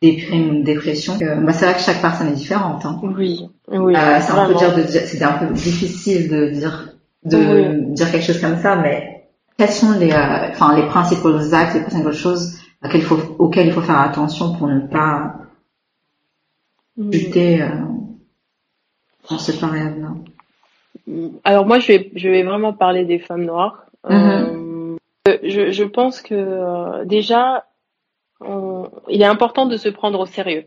[0.00, 2.84] déprime ou de dépression bah, C'est vrai que chaque personne est différente.
[2.86, 2.98] Hein.
[3.02, 3.94] Oui, oui.
[3.96, 6.94] Euh, c'est un peu dire de c'est un peu difficile de dire
[7.24, 11.74] de dire quelque chose comme ça, mais quels sont les euh, enfin les principaux actes,
[11.74, 15.34] les principales choses auxquelles il faut auxquelles il faut faire attention pour ne pas
[17.12, 17.68] chuter euh,
[19.28, 20.14] dans cette période-là?
[21.44, 23.86] Alors moi, je vais, je vais vraiment parler des femmes noires.
[24.08, 24.14] Mm-hmm.
[24.14, 24.57] Euh,
[25.42, 27.66] je, je, pense que euh, déjà,
[28.40, 30.66] il est important de se prendre au sérieux.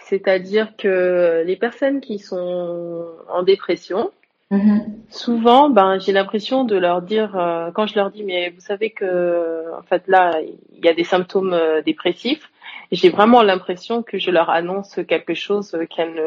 [0.00, 4.10] C'est-à-dire que les personnes qui sont en dépression,
[4.50, 4.84] mm-hmm.
[5.10, 8.90] souvent, ben, j'ai l'impression de leur dire, euh, quand je leur dis, mais vous savez
[8.90, 12.50] que, en fait, là, il y a des symptômes dépressifs,
[12.90, 16.22] j'ai vraiment l'impression que je leur annonce quelque chose qu'elles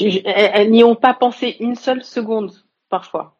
[0.00, 2.52] elles, n'y ont pas pensé une seule seconde
[2.88, 3.34] parfois.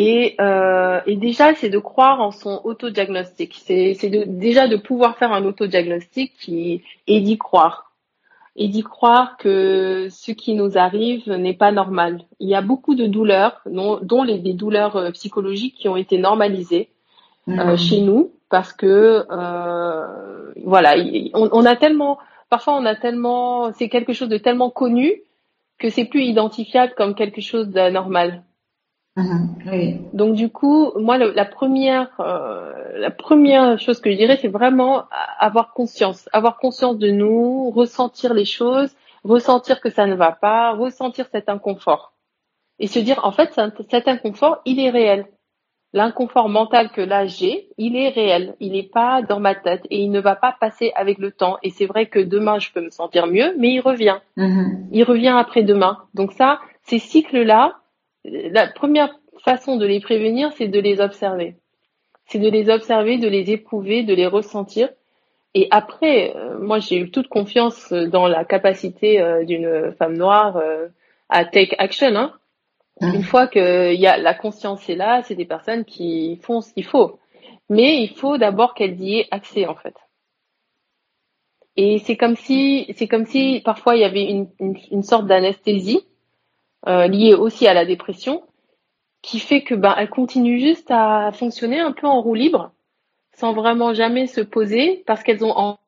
[0.00, 3.60] Et, euh, et déjà, c'est de croire en son autodiagnostic.
[3.64, 7.90] C'est, c'est de, déjà de pouvoir faire un autodiagnostic qui, et d'y croire.
[8.54, 12.22] Et d'y croire que ce qui nous arrive n'est pas normal.
[12.38, 16.16] Il y a beaucoup de douleurs, dont, les, des douleurs euh, psychologiques qui ont été
[16.16, 16.90] normalisées
[17.48, 17.76] euh, mmh.
[17.76, 20.94] chez nous, parce que euh, voilà,
[21.34, 22.18] on, on, a tellement
[22.50, 25.22] parfois on a tellement, c'est quelque chose de tellement connu
[25.78, 28.44] que c'est plus identifiable comme quelque chose d'anormal.
[29.18, 30.14] Mm-hmm.
[30.14, 35.04] Donc du coup, moi, la première, euh, la première chose que je dirais, c'est vraiment
[35.38, 38.94] avoir conscience, avoir conscience de nous, ressentir les choses,
[39.24, 42.12] ressentir que ça ne va pas, ressentir cet inconfort,
[42.78, 43.60] et se dire en fait,
[43.90, 45.26] cet inconfort, il est réel
[45.92, 50.00] l'inconfort mental que là j'ai, il est réel, il n'est pas dans ma tête et
[50.00, 51.56] il ne va pas passer avec le temps.
[51.62, 54.18] Et c'est vrai que demain je peux me sentir mieux, mais il revient.
[54.36, 54.88] Mm-hmm.
[54.92, 55.98] Il revient après demain.
[56.14, 57.76] Donc ça, ces cycles-là,
[58.24, 61.56] la première façon de les prévenir, c'est de les observer.
[62.26, 64.90] C'est de les observer, de les éprouver, de les ressentir.
[65.54, 70.56] Et après, euh, moi j'ai eu toute confiance dans la capacité euh, d'une femme noire
[70.56, 70.88] euh,
[71.28, 72.14] à take action.
[72.14, 72.32] Hein.
[73.00, 76.72] Une fois que y a la conscience est là, c'est des personnes qui font ce
[76.74, 77.18] qu'il faut.
[77.70, 79.94] Mais il faut d'abord qu'elles y aient accès en fait.
[81.76, 86.04] Et c'est comme si c'est comme si parfois il y avait une, une, sorte d'anesthésie
[86.86, 88.42] liée aussi à la dépression
[89.22, 92.72] qui fait que ben elles continuent juste à fonctionner un peu en roue libre
[93.36, 95.78] sans vraiment jamais se poser parce qu'elles ont en,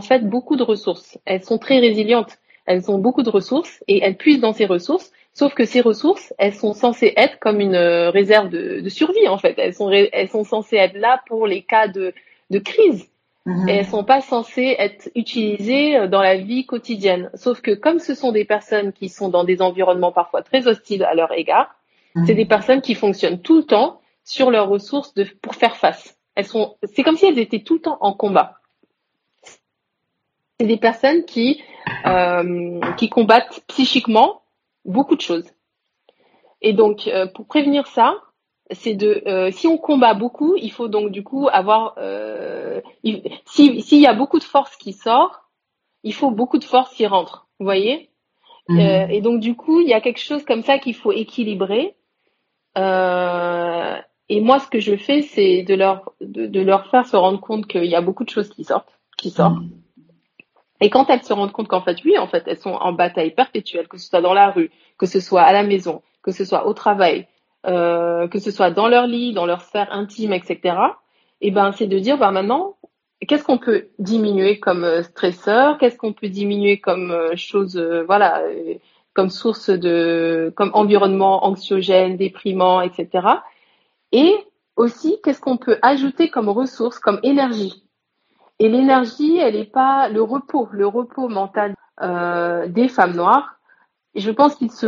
[0.00, 1.18] fait beaucoup de ressources.
[1.24, 2.38] Elles sont très résilientes.
[2.66, 6.32] Elles ont beaucoup de ressources et elles puissent dans ces ressources Sauf que ces ressources,
[6.38, 9.54] elles sont censées être comme une euh, réserve de, survie en fait.
[9.58, 12.14] Elles sont, elles sont censées être là pour les cas de,
[12.50, 13.10] de crise.
[13.46, 13.68] Mhm.
[13.68, 17.30] Et elles sont pas censées être utilisées euh, dans la vie quotidienne.
[17.34, 21.04] Sauf que comme ce sont des personnes qui sont dans des environnements parfois très hostiles
[21.04, 21.74] à leur égard,
[22.14, 22.26] mhm.
[22.26, 26.18] c'est des personnes qui fonctionnent tout le temps sur leurs ressources de, pour faire face.
[26.34, 28.60] Elles sont, c'est comme si elles étaient tout le temps en combat.
[30.58, 31.62] C'est des personnes qui,
[32.06, 34.42] euh, qui combattent psychiquement
[34.84, 35.50] beaucoup de choses.
[36.62, 38.16] Et donc, euh, pour prévenir ça,
[38.70, 42.80] c'est de, euh, si on combat beaucoup, il faut donc du coup avoir, euh,
[43.46, 45.50] s'il y a beaucoup de force qui sort,
[46.02, 47.46] il faut beaucoup de force qui rentre.
[47.58, 48.10] Vous voyez?
[48.68, 49.10] Mhm.
[49.10, 51.94] Et donc du coup, il y a quelque chose comme ça qu'il faut équilibrer.
[52.76, 57.66] et moi, ce que je fais, c'est de leur de, leur faire se rendre compte
[57.66, 59.58] qu'il y a beaucoup de choses qui sortent, qui sortent.
[59.58, 59.84] Mhm.
[60.80, 63.34] Et quand elles se rendent compte qu'en fait, oui, en fait, elles sont en bataille
[63.34, 66.44] perpétuelle, que ce soit dans la rue, que ce soit à la maison, que ce
[66.44, 67.26] soit au travail,
[67.66, 70.76] euh, que ce soit dans leur lit, dans leur sphère intime, etc.
[71.40, 72.76] Et ben, c'est de dire, ben maintenant,
[73.26, 78.42] qu'est-ce qu'on peut diminuer comme euh, stresseur, qu'est-ce qu'on peut diminuer comme euh, chose, voilà,
[79.14, 83.26] comme source de, comme environnement anxiogène, déprimant, etc.
[84.12, 84.34] Et
[84.76, 87.84] aussi, qu'est-ce qu'on peut ajouter comme ressource, comme énergie?
[88.58, 93.53] Et l'énergie, elle n'est pas le repos, le repos mental euh, des femmes noires.
[94.14, 94.86] Je pense qu'il se,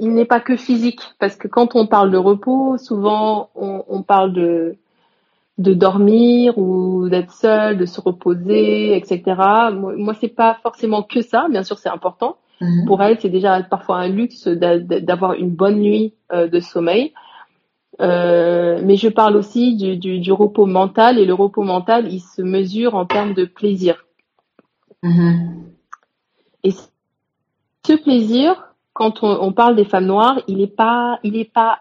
[0.00, 4.02] il, n'est pas que physique, parce que quand on parle de repos, souvent on, on
[4.02, 4.76] parle de
[5.58, 9.22] de dormir ou d'être seule, de se reposer, etc.
[9.72, 11.46] Moi, moi c'est pas forcément que ça.
[11.48, 12.36] Bien sûr, c'est important.
[12.60, 12.86] Mhm.
[12.86, 17.12] Pour elle, c'est déjà parfois un luxe d'avoir une bonne nuit euh, de sommeil.
[18.00, 22.18] Euh, mais je parle aussi du, du, du, repos mental et le repos mental, il
[22.18, 24.04] se mesure en termes de plaisir.
[26.64, 26.72] Et
[27.86, 31.18] ce plaisir, quand on, parle des femmes noires, il n'est pas,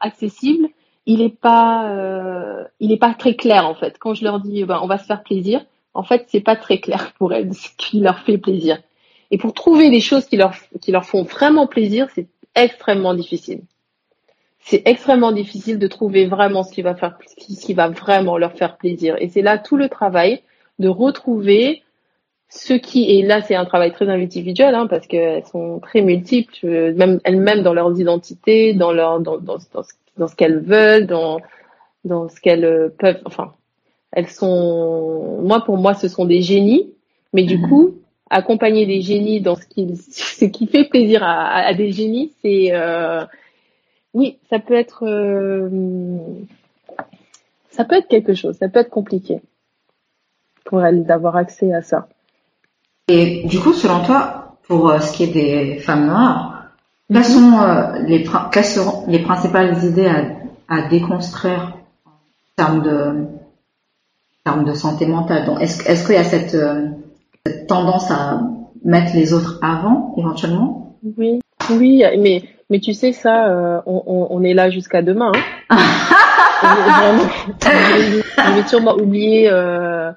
[0.02, 0.68] accessible,
[1.06, 2.64] il n'est pas, euh,
[3.00, 3.98] pas très clair en fait.
[4.00, 6.80] Quand je leur dis, ben, on va se faire plaisir, en fait, c'est pas très
[6.80, 8.80] clair pour elles ce qui leur fait plaisir.
[9.32, 13.62] Et pour trouver des choses qui leur, font vraiment plaisir, c'est extrêmement difficile.
[14.60, 19.16] c'est extrêmement difficile de trouver vraiment ce qui va vraiment leur faire plaisir.
[19.20, 20.42] Et c'est là tout le travail
[20.80, 21.84] de retrouver
[22.56, 26.94] ce qui et là c'est un travail très individuel hein, parce qu'elles sont très multiples,
[26.94, 29.58] même elles-mêmes dans leurs identités, dans leur dans, dans,
[30.18, 31.42] dans, ce qu'elles veulent, dans
[32.06, 33.22] dans ce qu'elles peuvent.
[33.26, 33.54] Enfin,
[34.12, 35.40] elles sont.
[35.42, 36.94] Moi pour moi ce sont des génies,
[37.34, 37.70] mais du mhm.
[37.70, 37.96] coup
[38.30, 42.70] accompagner des génies dans ce qui ce qui fait plaisir à, à des génies, c'est
[42.72, 43.26] euh,
[44.14, 45.70] oui ça peut être euh,
[47.72, 49.42] ça peut être quelque chose, ça peut être compliqué
[50.66, 52.08] pour elles d'avoir accès à ça.
[53.08, 56.70] Et du coup, selon toi, pour euh, ce qui est des femmes noires,
[57.12, 57.24] quelles, mhm.
[57.24, 62.12] sont, euh, les, quelles seront les principales idées à, à déconstruire en
[62.56, 63.26] termes de,
[64.46, 65.50] en termes de santé mentale?
[65.60, 66.88] Est-ce, qu'il y a cette, euh,
[67.46, 68.42] cette, tendance à
[68.86, 70.96] mettre les autres avant, éventuellement?
[71.18, 71.42] Oui,
[71.72, 75.34] oui, mais mais tu sais ça, on, on, on, est là jusqu'à demain.
[75.70, 75.78] Hein.
[77.62, 80.12] je vais sûrement oublier euh,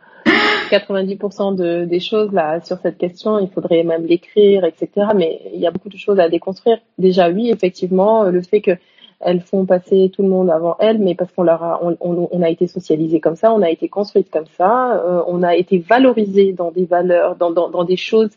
[0.69, 5.09] 90% de, des choses là sur cette question, il faudrait même l'écrire, etc.
[5.14, 6.79] Mais il y a beaucoup de choses à déconstruire.
[6.99, 8.73] Déjà, oui, effectivement, le fait que
[9.21, 12.43] elles font passer tout le monde avant elles, mais parce qu'on leur a, on, on,
[12.43, 15.79] a été socialisé comme ça, on a été construite comme ça, euh, on a été
[15.79, 18.31] valorisé dans des valeurs, dans, dans, dans des choses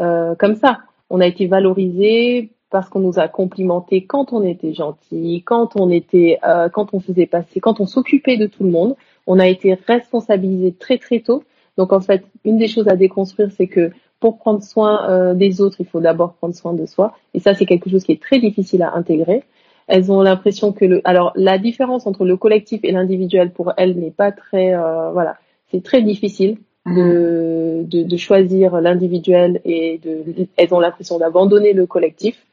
[0.00, 0.78] euh, comme ça.
[1.10, 5.90] On a été valorisé parce qu'on nous a complimenté quand on était gentil, quand on
[5.90, 8.96] était, euh, quand on faisait passer, quand on s'occupait de tout le monde.
[9.26, 11.44] On a été responsabilisé très très tôt
[11.76, 15.60] donc en fait, une des choses à déconstruire, c'est que pour prendre soin euh, des
[15.60, 17.14] autres, il faut d'abord prendre soin de soi.
[17.34, 19.42] Et ça, c'est quelque chose qui est très difficile à intégrer.
[19.86, 23.98] Elles ont l'impression que le, alors la différence entre le collectif et l'individuel pour elles
[23.98, 25.36] n'est pas très, euh, voilà,
[25.70, 26.56] c'est très difficile
[26.86, 32.46] de, de, de choisir l'individuel et de, elles ont l'impression d'abandonner le collectif.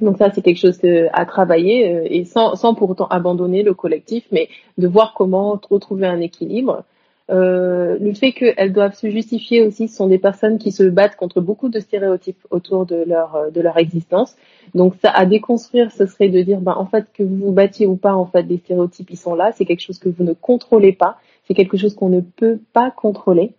[0.00, 0.78] Donc ça, c'est quelque chose
[1.12, 5.58] à travailler euh, et sans, sans pour autant abandonner le collectif, mais de voir comment
[5.70, 6.84] retrouver un équilibre
[7.28, 11.16] euh, le fait qu'elles doivent se justifier aussi, ce sont des personnes qui se battent
[11.16, 14.36] contre beaucoup de stéréotypes autour de leur euh, de leur existence.
[14.74, 17.86] Donc ça à déconstruire, ce serait de dire, ben en fait que vous vous battiez
[17.86, 20.34] ou pas, en fait des stéréotypes ils sont là, c'est quelque chose que vous ne
[20.34, 21.18] contrôlez pas,
[21.48, 23.54] c'est quelque chose qu'on ne peut pas contrôler.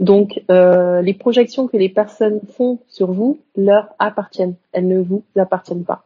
[0.00, 5.22] Donc euh, les projections que les personnes font sur vous leur appartiennent, elles ne vous
[5.36, 6.04] appartiennent pas.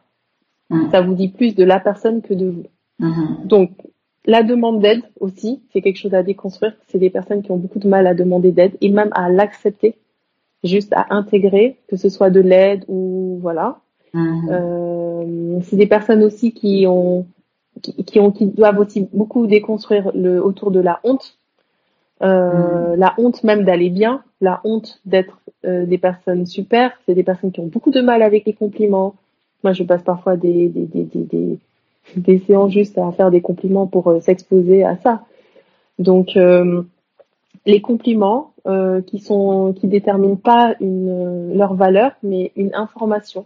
[0.69, 0.91] Mmh.
[0.91, 2.65] Ça vous dit plus de la personne que de vous.
[2.99, 3.45] Mmh.
[3.45, 3.71] Donc
[4.25, 6.73] la demande d'aide aussi, c'est quelque chose à déconstruire.
[6.87, 9.95] C'est des personnes qui ont beaucoup de mal à demander d'aide et même à l'accepter,
[10.63, 13.79] juste à intégrer, que ce soit de l'aide ou voilà.
[14.13, 14.49] Mhm.
[14.49, 17.27] Euh, c'est des personnes aussi qui ont,
[17.81, 21.37] qui, ont, qui doivent aussi beaucoup déconstruire le autour de la honte,
[22.23, 22.99] euh, mhm.
[22.99, 26.91] la honte même d'aller bien, la honte d'être euh, des personnes super.
[27.05, 29.15] C'est des personnes qui ont beaucoup de mal avec les compliments.
[29.63, 31.59] Moi, je passe parfois des, des, des, des des
[32.45, 35.23] séances juste à faire des compliments pour euh, s'exposer à ça.
[35.99, 36.83] Donc euh,
[37.65, 43.45] les compliments euh, qui sont qui déterminent pas une leur valeur mais une information.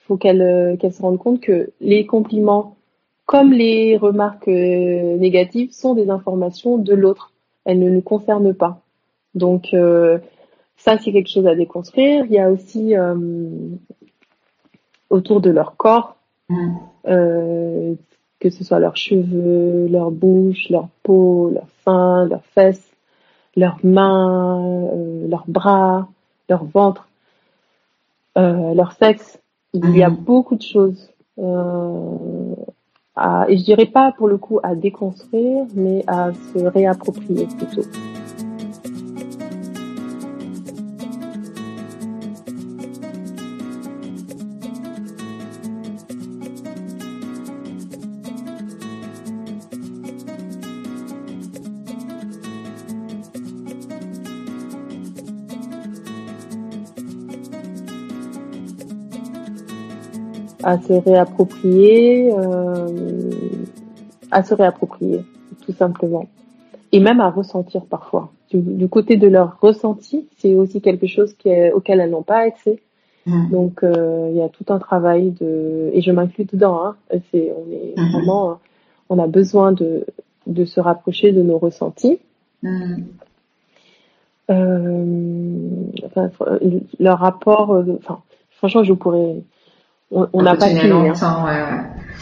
[0.00, 2.76] Il faut qu'elles qu'elles se rendent compte que les compliments
[3.26, 7.32] comme les remarques négatives sont des informations de l'autre.
[7.64, 8.80] Elles ne nous concernent pas.
[9.36, 9.68] Donc
[10.76, 12.24] ça c'est quelque chose à déconstruire.
[12.24, 12.94] Il y a aussi
[15.10, 16.16] autour de leur corps
[17.06, 17.94] Euh,
[18.40, 22.90] que ce soit leurs cheveux, leur bouche, leur peau, leurs seins, leurs fesses,
[23.54, 26.08] leurs mains, euh, leurs bras,
[26.48, 27.08] leur ventre,
[28.38, 29.38] euh, leur sexe.
[29.74, 30.16] Il y a mm.
[30.16, 31.10] beaucoup de choses
[33.16, 37.82] à, et je dirais pas pour le coup à déconstruire, mais à se réapproprier plutôt.
[60.70, 63.30] À se réapproprier, euh,
[64.30, 65.24] à se réapproprier,
[65.66, 66.28] tout simplement.
[66.92, 68.30] Et même à ressentir parfois.
[68.52, 72.38] Du, côté de leur ressenti, c'est aussi quelque chose qui est, auquel elles n'ont pas
[72.38, 72.78] accès.
[73.26, 73.50] Mmh.
[73.50, 76.84] Donc euh, il y a tout un travail de et je m'inclus dedans.
[76.84, 76.96] Hein,
[77.30, 78.12] c'est on est mmh.
[78.12, 78.58] vraiment
[79.08, 80.06] on a besoin de
[80.46, 82.18] de se rapprocher de nos ressentis.
[82.62, 82.96] Mmh.
[84.50, 86.30] Euh, enfin,
[86.98, 88.20] leur rapport, euh, enfin
[88.52, 89.36] franchement je pourrais
[90.10, 90.92] on n'a pas fini.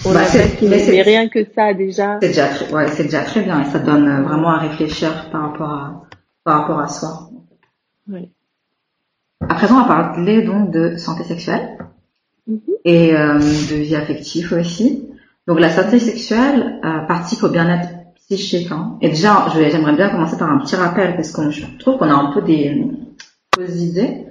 [0.05, 2.19] On n'a pas fini, mais rien que ça déjà.
[2.21, 5.51] C'est déjà, ouais, c'est déjà très bien et ça donne euh, vraiment à réfléchir par
[5.51, 6.03] rapport à,
[6.45, 7.31] par rapport à soi.
[8.09, 8.29] Oui.
[9.49, 11.79] À présent, on va parler donc de santé sexuelle.
[12.47, 12.61] mhm.
[12.85, 15.09] et de vie affective aussi.
[15.47, 17.89] Donc la santé sexuelle participe au bien-être
[18.31, 18.71] psychique.
[18.71, 18.99] Hein.
[19.01, 22.15] Et déjà, j'aimerais bien commencer par un petit rappel parce que je trouve qu'on a
[22.15, 22.87] un peu des
[23.55, 24.27] fausses idées.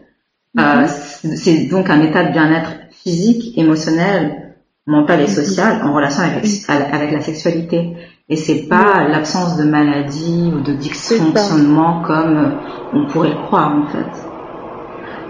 [0.58, 0.88] Mhm.
[1.36, 4.55] c'est donc un état de bien-être physique, émotionnel,
[4.88, 7.93] mental et social en relation avec, avec la sexualité.
[8.30, 12.49] Et c'est pas l'absence de maladie ou de dysfonctionnement comme euh,
[12.93, 14.28] on pourrait le croire en fait.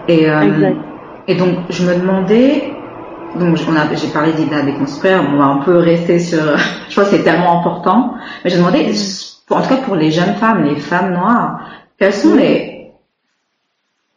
[0.07, 0.71] Et, euh,
[1.27, 2.73] et donc je me demandais,
[3.37, 6.39] donc j'ai parlé d'Ida déconstruire, on va un peu rester sur,
[6.89, 8.13] je crois que c'est tellement important,
[8.43, 8.91] mais je me demandais,
[9.49, 11.69] en tout cas pour les jeunes femmes, les femmes noires,
[11.99, 12.76] quelles sont les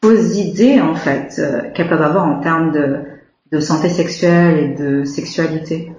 [0.03, 5.05] fausses idées en fait euh, qu'elles peuvent avoir en termes de, santé sexuelle et de
[5.05, 5.93] sexualité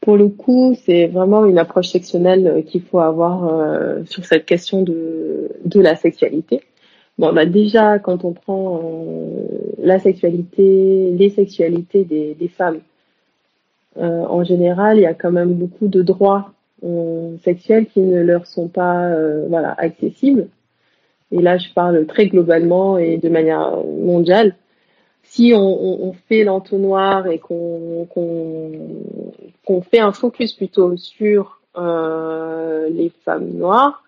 [0.00, 4.46] pour le coup, c'est vraiment une approche sexuelle euh, qu'il faut avoir euh, sur cette
[4.46, 6.62] question de, de la sexualité.
[7.18, 8.80] Bon, bah déjà, quand on prend
[9.76, 12.78] la sexualité, les sexualités des, des femmes,
[13.96, 16.54] en général, il y a quand même beaucoup de droits
[17.42, 19.14] sexuels qui ne leur sont pas
[19.50, 20.48] voilà, accessibles.
[21.32, 24.56] Et là, je parle très globalement et de manière mondiale
[25.30, 28.06] si on, fait l'entonnoir et qu'on
[29.82, 34.02] fait un focus plutôt sur euh, les femmes noires,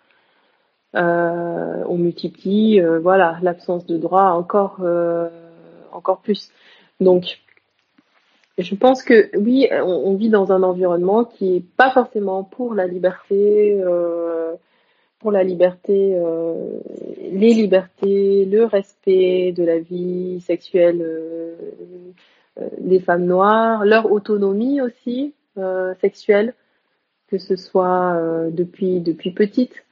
[0.97, 4.81] euh, on multiplie euh, voilà l'absence de droit encore
[5.93, 6.51] encore plus.
[7.01, 7.39] Donc
[8.59, 12.89] je pense que oui, on, vit dans un environnement qui est pas forcément pour la
[12.89, 13.81] liberté
[15.23, 16.81] pour la liberté, euh,
[17.31, 21.55] les libertés, le respect de la vie sexuelle euh,
[22.61, 25.35] euh, des femmes noires, leur autonomie aussi
[26.01, 26.55] sexuelle,
[27.29, 28.19] que ce soit
[28.51, 29.85] depuis depuis petite,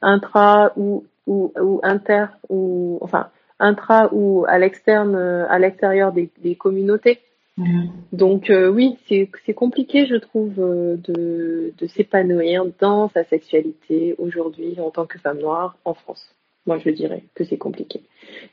[0.00, 7.18] intra ou, ou, inter ou enfin intra ou à l'externe à l'extérieur des communautés.
[7.56, 7.90] Mhm.
[8.12, 14.78] Donc euh, oui, c'est compliqué, je trouve, euh, de, de s'épanouir dans sa sexualité aujourd'hui
[14.80, 16.34] en tant que femme noire en France.
[16.66, 18.02] Moi, je dirais que c'est compliqué.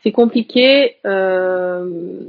[0.02, 2.22] C'est compliqué euh,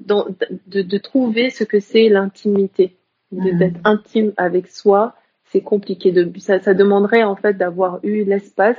[0.00, 0.26] dans,
[0.66, 2.96] de, de, trouver ce que c'est l'intimité,
[3.32, 3.58] mhm.
[3.58, 5.14] d'être intime avec soi.
[5.46, 6.12] C'est compliqué.
[6.12, 8.76] De, ça, ça demanderait en fait d'avoir eu l'espace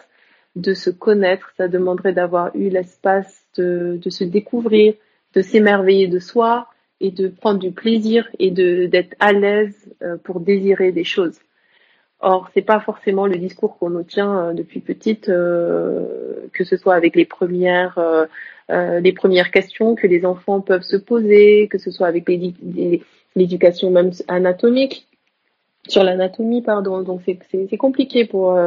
[0.56, 1.52] de se connaître.
[1.58, 4.94] Ça demanderait d'avoir eu l'espace de, de se découvrir,
[5.34, 6.68] de s'émerveiller de soi,
[7.00, 11.40] et de prendre du plaisir et de d'être à l'aise euh, pour désirer des choses.
[12.20, 16.76] Or, c'est pas forcément le discours qu'on nous tient euh, depuis petite, euh, que ce
[16.78, 18.00] soit avec les premières
[18.70, 22.28] les premières questions que les enfants peuvent se poser, que ce soit avec
[23.36, 25.08] l'éducation même anatomique
[25.88, 27.02] sur l'anatomie, pardon.
[27.02, 28.60] Donc c'est compliqué pour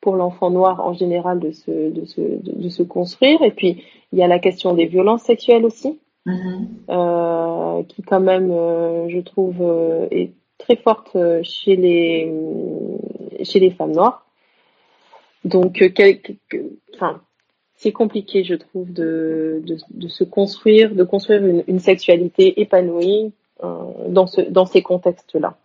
[0.00, 3.40] pour l'enfant noir en général de se de se de se construire.
[3.42, 6.00] Et puis il y a la question des violences sexuelles aussi.
[6.28, 6.66] Mm-hmm.
[6.90, 12.30] Euh, qui quand même, euh, je trouve, euh, est très forte chez les
[13.44, 14.26] chez les femmes noires.
[15.44, 15.82] Donc,
[16.94, 17.22] enfin,
[17.76, 24.26] c'est compliqué, je trouve, de, de, se construire, de construire une, une sexualité épanouie dans
[24.26, 25.56] ce dans ces contextes-là.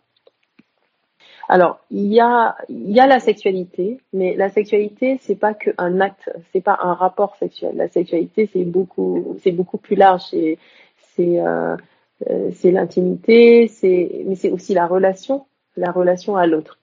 [1.50, 6.78] Alors, il y a, la sexualité, mais la sexualité, c'est pas qu'un acte, c'est pas
[6.82, 7.76] un rapport sexuel.
[7.76, 10.24] La sexualité, c'est beaucoup, c'est beaucoup plus large.
[10.32, 10.58] C'est,
[11.20, 11.76] euh,
[12.30, 13.70] euh l'intimité,
[14.26, 16.80] mais c'est aussi la relation, la relation à l'autre.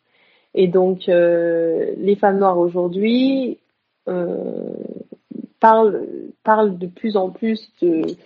[0.55, 3.59] Et donc, euh, les femmes noires aujourd'hui
[5.61, 6.07] parlent,
[6.79, 8.17] de plus en plus de,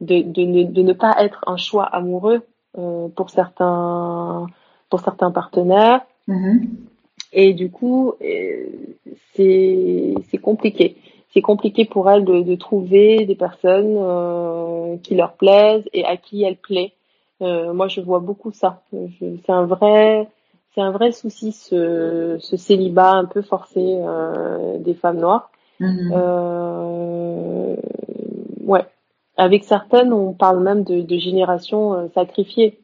[0.00, 2.42] ne, pas être un choix amoureux
[2.72, 4.46] pour certains
[4.90, 6.00] pour certains partenaires.
[6.28, 6.68] Mm-hmm.
[7.32, 8.66] Et du coup, euh,
[9.34, 10.96] c'est compliqué.
[11.32, 16.16] C'est compliqué pour elles de, de trouver des personnes euh, qui leur plaisent et à
[16.16, 16.92] qui elles plaisent.
[17.42, 18.82] Euh, moi, je vois beaucoup ça.
[19.18, 20.28] C'est un vrai,
[20.74, 25.50] c'est un vrai souci ce, ce célibat un peu forcé euh, des femmes noires.
[25.80, 27.74] Euh,
[28.64, 28.84] ouais.
[29.36, 32.78] Avec certaines, on parle même de, de génération sacrifiée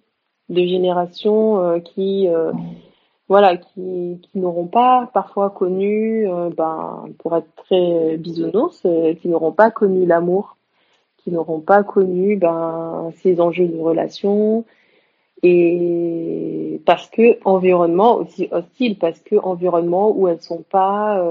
[0.51, 2.53] de générations euh, qui euh,
[3.29, 8.87] voilà qui, n'auront pas parfois connu euh, ben pour être très bisounours
[9.21, 10.57] qui n'auront pas connu l'amour
[11.19, 14.65] qui n'auront pas connu ben ces enjeux de relation
[15.43, 21.25] et parce que environnement aussi hostile parce que environnement où elles sont pas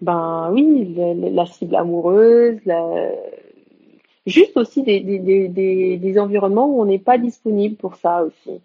[0.00, 3.10] ben oui la, la cible amoureuse la,
[4.26, 8.60] juste aussi des, des, des, des environnements où on n'est pas disponible pour ça aussi.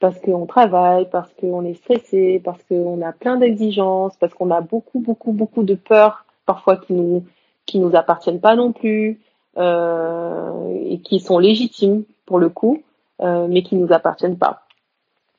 [0.00, 4.60] Parce qu'on travaille, parce qu'on est stressé, parce qu'on a plein d'exigences, parce qu'on a
[4.60, 7.24] beaucoup, beaucoup, beaucoup de peurs, parfois qui nous,
[7.64, 9.20] qui nous appartiennent pas non plus.
[9.56, 12.82] et qui sont légitimes pour le coup,
[13.22, 14.66] mais qui nous appartiennent pas.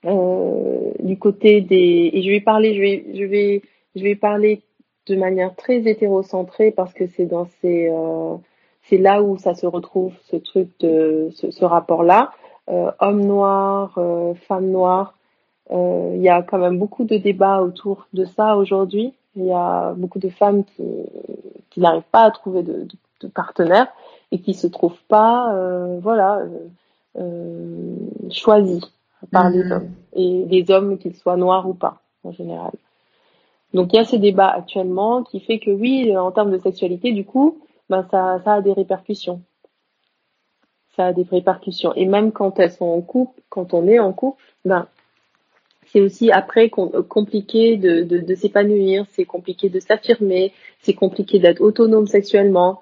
[0.03, 3.61] du côté des et je vais parler, je vais, je vais,
[3.95, 4.61] je vais parler
[5.07, 7.89] de manière très hétérocentrée parce que c'est dans ces
[8.89, 12.31] c'est là où ça se retrouve ce truc de ce, ce rapport-là.
[12.69, 15.15] Euh, homme noir, euh, femme noire.
[15.71, 19.13] Euh, il y a quand même beaucoup de débats autour de ça aujourd'hui.
[19.35, 20.83] Il y a beaucoup de femmes qui,
[21.69, 23.87] qui n'arrivent pas à trouver de, de, de, partenaire
[24.31, 26.41] et qui se trouvent pas, euh, voilà,
[27.17, 27.95] euh,
[28.29, 28.83] choisies
[29.31, 29.71] par les mhm.
[29.71, 32.71] hommes et les hommes qu'ils soient noirs ou pas en général.
[33.73, 37.11] Donc il y a ce débat actuellement qui fait que oui, en termes de sexualité,
[37.11, 37.59] du coup,
[37.89, 39.41] ben ça, ça a des répercussions.
[40.95, 41.93] Ça a des répercussions.
[41.95, 44.87] Et même quand elles sont en couple, quand on est en couple, ben
[45.87, 52.07] c'est aussi après compliqué de, de, s'épanouir, c'est compliqué de s'affirmer, c'est compliqué d'être autonome
[52.07, 52.81] sexuellement.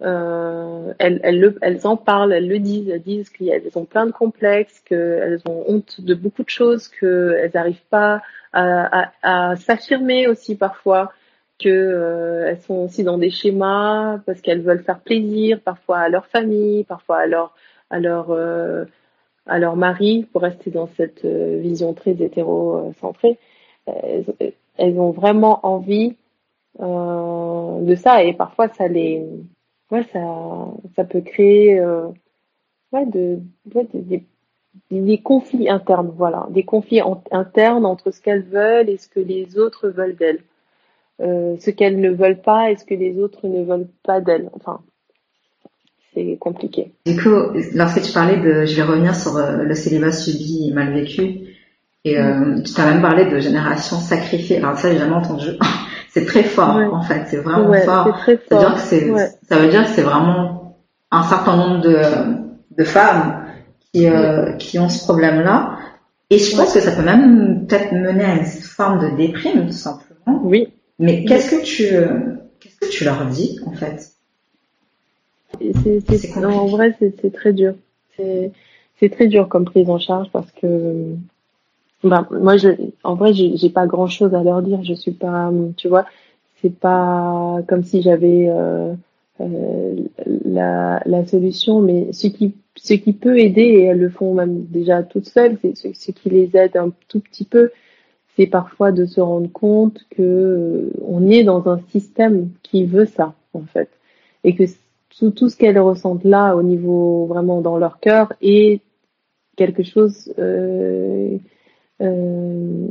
[0.00, 4.06] Euh, elles, elles, le, elles en parlent, elles le disent, elles disent qu'elles ont plein
[4.06, 8.22] de complexes, qu'elles ont honte de beaucoup de choses, qu'elles n'arrivent pas
[8.52, 11.12] à, à s'affirmer aussi parfois
[11.58, 16.26] que euh, sont aussi dans des schémas parce qu'elles veulent faire plaisir parfois à leur
[16.26, 17.54] famille, parfois à leur
[17.90, 18.84] à leur euh,
[19.46, 23.38] à leur mari pour rester dans cette euh, vision très hétéro-centrée.
[23.86, 24.24] Elles,
[24.76, 26.14] elles, ont vraiment envie
[26.78, 29.26] de ça et parfois ça les
[29.90, 30.00] ça
[30.94, 31.82] ça peut créer
[34.90, 37.00] des, conflits internes voilà des conflits
[37.30, 40.42] internes entre ce qu'elles veulent et ce que les autres veulent d'elles
[41.20, 44.50] euh, ce qu'elles ne veulent pas et ce que les autres ne veulent pas d'elles.
[44.54, 44.80] Enfin,
[46.14, 46.92] c'est compliqué.
[47.06, 47.30] Du coup,
[47.74, 51.40] lorsque tu parlais de, je vais revenir sur euh, le célibat subi et mal vécu,
[52.04, 52.62] et euh, mm.
[52.62, 54.58] tu t'as même parlé de génération sacrifiée.
[54.58, 55.48] Alors ça, j'ai jamais entendu.
[56.10, 57.24] c'est très fort, en fait.
[57.28, 58.16] C'est vraiment fort.
[58.18, 58.60] Très fort.
[58.60, 59.12] Dire que c'est,
[59.48, 60.78] Ça veut dire que c'est vraiment
[61.10, 61.98] un certain nombre de,
[62.76, 63.44] de femmes
[63.92, 65.78] qui, euh, qui ont ce problème-là.
[66.30, 69.72] Et je pense que ça peut même peut-être mener à une forme de déprime, tout
[69.72, 70.40] simplement.
[70.42, 70.68] Oui.
[70.98, 71.86] Mais qu'est-ce que tu,
[72.60, 74.12] qu'est-ce que tu leur dis en fait?
[75.60, 77.74] C'est, En vrai, c'est, très dur.
[78.16, 81.14] C'est, très dur comme prise en charge parce que
[82.04, 82.68] ben, moi, je,
[83.02, 84.82] en vrai, j'ai, pas grand chose à leur dire.
[84.84, 86.06] Je suis pas, tu vois,
[86.60, 88.94] c'est pas comme si j'avais euh,
[89.40, 89.94] euh,
[90.44, 94.64] la, la solution, mais ce qui, ce qui peut aider, et elles le font même
[94.66, 97.70] déjà toutes seules, c'est ce, ce qui les aide un tout petit peu,
[98.38, 103.06] c'est parfois de se rendre compte que euh, on est dans un système qui veut
[103.06, 103.90] ça en fait.
[104.44, 104.62] Et que
[105.18, 108.80] tout, ce qu'elles ressentent là au niveau vraiment dans leur cœur est
[109.56, 111.36] quelque chose euh,
[112.00, 112.86] euh,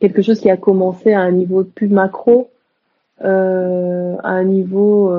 [0.00, 2.50] quelque chose qui a commencé à un niveau plus macro
[3.20, 5.10] à un niveau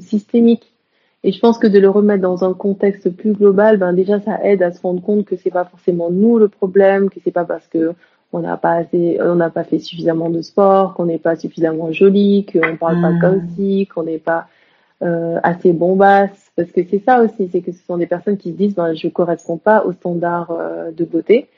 [0.00, 0.71] systémique
[1.24, 4.40] et je pense que de le remettre dans un contexte plus global, ben déjà ça
[4.42, 7.44] aide à se rendre compte que c'est pas forcément nous le problème, que c'est pas
[7.44, 7.94] parce que
[8.32, 11.92] on n'a pas assez, on n'a pas fait suffisamment de sport, qu'on n'est pas suffisamment
[11.92, 13.48] joli, qu'on parle pas comme hmm.
[13.56, 14.48] si, qu'on n'est pas
[15.02, 18.52] euh, assez bombasse, parce que c'est ça aussi, c'est que ce sont des personnes qui
[18.52, 21.48] se disent ben je corresponds pas aux standards euh, de beauté.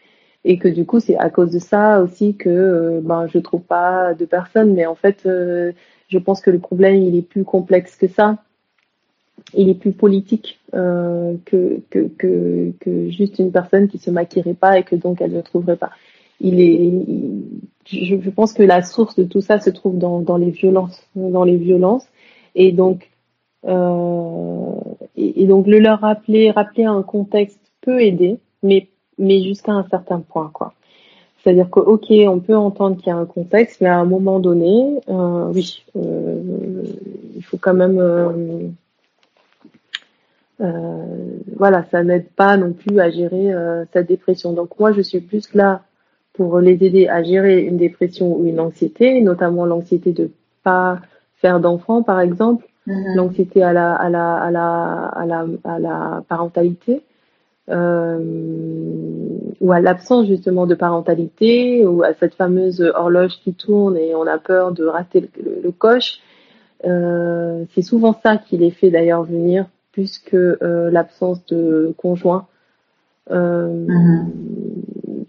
[0.47, 3.62] Et que du coup c'est à cause de ça aussi que euh, ben je trouve
[3.62, 5.73] pas de personnes, mais en fait euh,
[6.09, 8.37] je pense que le problème il est plus complexe que ça
[9.53, 12.09] il est plus politique euh, que, que,
[12.81, 15.90] que, juste une personne qui se maquillerait pas et que donc elle ne trouverait pas.
[16.40, 16.90] Il est,
[17.86, 21.44] je, pense que la source de tout ça se trouve dans, dans les violences, dans
[21.44, 22.06] les violences,
[22.55, 23.11] et donc
[23.66, 24.73] euh,
[25.16, 30.20] et, donc le leur rappeler, rappeler un contexte peut aider, mais mais jusqu'à un certain
[30.20, 30.74] point quoi.
[31.43, 34.40] C'est-à-dire que ok, on peut entendre qu'il y a un contexte, mais à un moment
[34.40, 37.98] donné, euh, oui, il faut quand même
[40.59, 44.52] voilà, ça n'aide pas non plus à gérer euh, sa dépression.
[44.52, 45.82] Donc moi, je suis plus là
[46.32, 50.31] pour les aider à gérer une dépression ou une anxiété, notamment l'anxiété de
[50.62, 50.98] pas
[51.36, 53.16] faire d'enfant, par exemple, mm-hmm.
[53.16, 57.02] l'anxiété à la, à la, à la, à la, à la parentalité.
[57.70, 58.18] Euh,
[59.62, 64.26] ou à l'absence justement de parentalité, ou à cette fameuse horloge qui tourne et on
[64.26, 66.18] a peur de rater le, le, coche.
[66.85, 69.64] Euh, c'est souvent ça qui les fait d'ailleurs venir
[69.95, 72.47] plus que euh, l'absence de conjoint.
[73.31, 74.27] Euh, mm-hmm.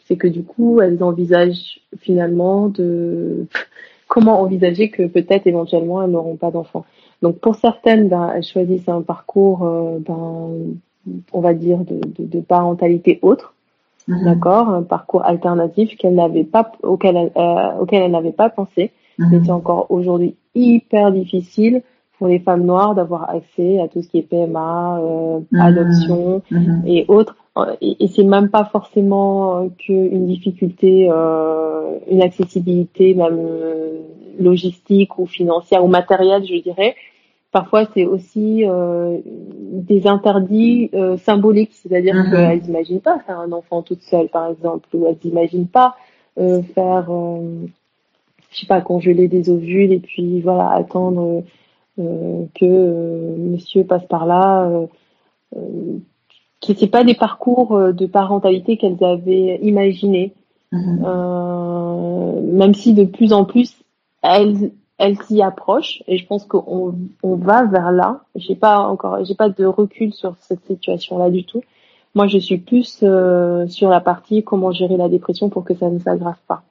[0.08, 3.46] C'est que du coup, elles envisagent finalement de
[4.08, 6.86] comment envisager que peut-être éventuellement elles n'auront pas d'enfants.
[7.22, 10.50] Donc pour certaines, ben, elles choisissent un parcours, euh, ben,
[11.32, 13.54] on va dire de, de, de parentalité autre,
[14.10, 14.26] mm-hmm.
[14.26, 18.92] d'accord, un parcours alternatif qu'elle n'avait pas, auquel elle, euh, auquel elle n'avait pas pensé.
[19.20, 19.46] Mm-hmm.
[19.46, 21.84] C'est encore aujourd'hui hyper difficile
[22.18, 25.60] pour les femmes noires d'avoir accès à tout ce qui est PMA, euh, mmh.
[25.60, 26.84] adoption Mhm.
[26.86, 27.36] et autres.
[27.82, 34.02] Et, et c'est même pas forcément euh, qu'une difficulté, euh, une accessibilité même euh,
[34.40, 36.96] logistique ou financière ou matérielle, je dirais.
[37.52, 38.66] Parfois, c'est aussi
[39.24, 42.30] des interdits symboliques, c'est-à-dire Mhm.
[42.30, 45.96] qu'elles n'imaginent pas faire un enfant toute seule, par exemple, ou elles n'imaginent pas
[46.36, 47.06] faire,
[48.52, 51.44] je sais pas, congeler des ovules et puis voilà, attendre
[51.98, 54.66] que euh, monsieur passe par là.
[54.66, 54.88] Euh,
[55.56, 55.98] euh,
[56.66, 60.34] que c'est pas des parcours euh, de parentalité qu'elles avaient imaginés,
[60.72, 61.04] Mhm.
[61.06, 63.76] euh, même si de plus en plus
[64.24, 68.22] elles elles s'y approchent et je pense qu'on on va vers là.
[68.36, 71.62] J'ai pas encore, j'ai pas de recul sur cette situation-là du tout.
[72.16, 75.90] Moi, je suis plus euh, sur la partie comment gérer la dépression pour que ça
[75.90, 76.64] ne s'aggrave pas.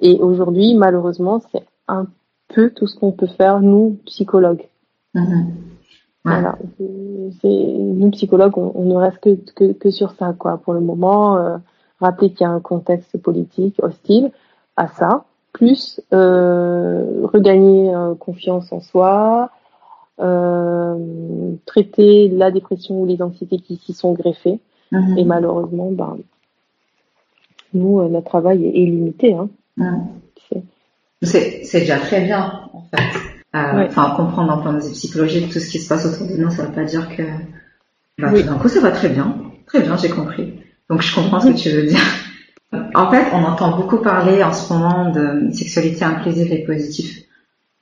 [0.00, 2.06] Et aujourd'hui, malheureusement, c'est un
[2.48, 4.66] peu tout ce qu'on peut faire nous psychologues.
[5.14, 5.52] Mhm.
[6.24, 6.58] Voilà.
[6.78, 10.58] Nous psychologues, on, on ne reste que, que, que sur ça, quoi.
[10.58, 11.56] Pour le moment, euh,
[12.00, 14.30] rappeler qu'il y a un contexte politique hostile
[14.76, 19.50] à ça, plus euh, regagner euh, confiance en soi,
[21.64, 24.60] traiter la dépression ou les anxiétés qui s'y sont greffées.
[24.90, 25.18] Mhm.
[25.18, 26.18] Et malheureusement, ben,
[27.72, 29.34] nous, notre travail est, est limité.
[29.34, 29.48] Hein.
[31.22, 33.18] C'est- déjà très bien, en fait.
[33.56, 33.86] Euh, Ouais.
[33.88, 36.50] Enfin, comprendre d'un point de vue psychologique tout ce qui se passe autour de nous,
[36.50, 37.22] ça veut pas dire que
[38.18, 38.42] bah, Oui.
[38.42, 39.36] tout d'un coup ça va très bien.
[39.66, 40.54] Très bien, j'ai compris.
[40.90, 42.00] Donc je comprends ce que tu veux dire.
[42.94, 47.24] En fait, on entend beaucoup parler en ce moment de sexualité inclusive et positive.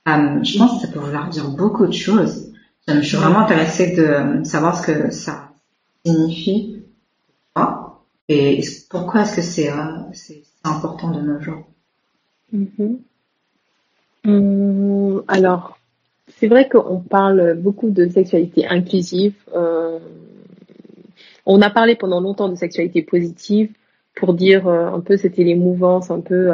[0.07, 2.53] Euh, je pense que ça peut vouloir dire beaucoup de choses.
[2.87, 5.49] Je suis vraiment intéressée de savoir ce que ça
[6.05, 6.73] signifie
[8.29, 9.75] et pourquoi est-ce que c'est euh,
[10.63, 11.63] important de nos jours?
[12.51, 12.99] Mhm.
[14.27, 15.77] Hum, alors,
[16.27, 19.33] c'est vrai qu'on parle beaucoup de sexualité inclusive.
[19.55, 19.99] euh,
[21.45, 23.71] on a parlé pendant longtemps de sexualité positive
[24.15, 26.51] pour dire euh, un peu, c'était les mouvances, un peu,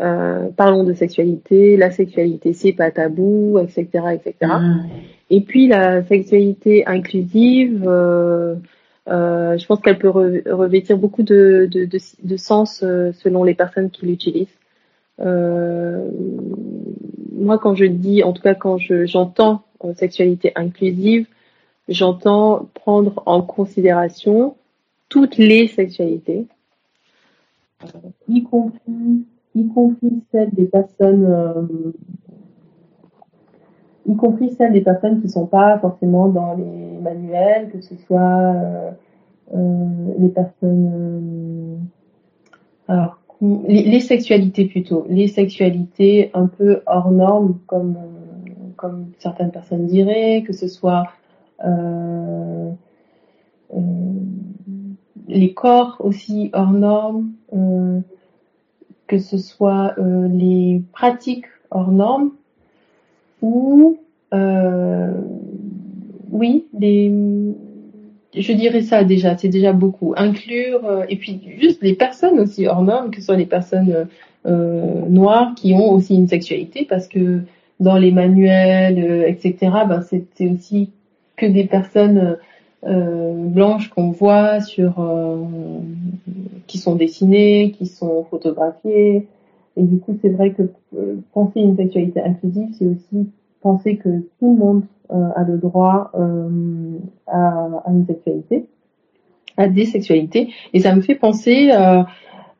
[0.00, 4.34] euh, parlons de sexualité, la sexualité c'est pas tabou, etc., etc.
[4.40, 4.86] Mhm.
[5.30, 11.98] Et puis la sexualité inclusive, je pense qu'elle peut re- revêtir beaucoup de, de, de,
[12.22, 14.56] de sens selon les personnes qui l'utilisent.
[15.20, 16.10] Euh,
[17.32, 21.26] moi, quand je dis, en tout cas quand je, j'entends euh, sexualité inclusive,
[21.88, 24.56] j'entends prendre en considération
[25.08, 26.46] toutes les sexualités,
[27.84, 27.86] euh,
[28.28, 31.92] y compris, y compris celles des personnes euh,
[34.06, 38.20] y compris celles des personnes qui sont pas forcément dans les manuels, que ce soit
[38.20, 38.90] euh,
[39.54, 41.80] euh, les personnes,
[42.88, 47.96] alors les, sexualités plutôt, les sexualités un peu hors normes, comme
[48.76, 51.04] comme certaines personnes diraient, que ce soit
[51.64, 52.70] euh,
[53.74, 53.78] euh,
[55.28, 58.00] les corps aussi hors normes, euh,
[59.06, 62.32] que ce soit les pratiques hors normes
[63.42, 63.98] ou
[66.30, 67.12] oui, les,
[68.36, 70.14] je dirais ça déjà, c'est déjà beaucoup.
[70.16, 74.08] Inclure euh, et puis juste les personnes aussi hors normes, que ce soit les personnes
[74.46, 77.40] euh, noires qui ont aussi une sexualité, parce que
[77.80, 79.56] dans les manuels, euh, etc.
[79.88, 80.90] Ben c'est aussi
[81.36, 82.36] que des personnes
[82.86, 85.02] blanches qu'on voit sur,
[86.66, 89.26] qui sont dessinées, qui sont photographiées.
[89.78, 90.70] Et du coup, c'est vrai que
[91.32, 93.30] penser une sexualité inclusive, c'est aussi
[93.62, 94.82] penser que tout le monde
[95.36, 97.48] a le droit euh, à,
[97.84, 98.66] à, une sexualité,
[99.56, 100.52] à des sexualités.
[100.72, 102.02] Et ça me fait penser euh,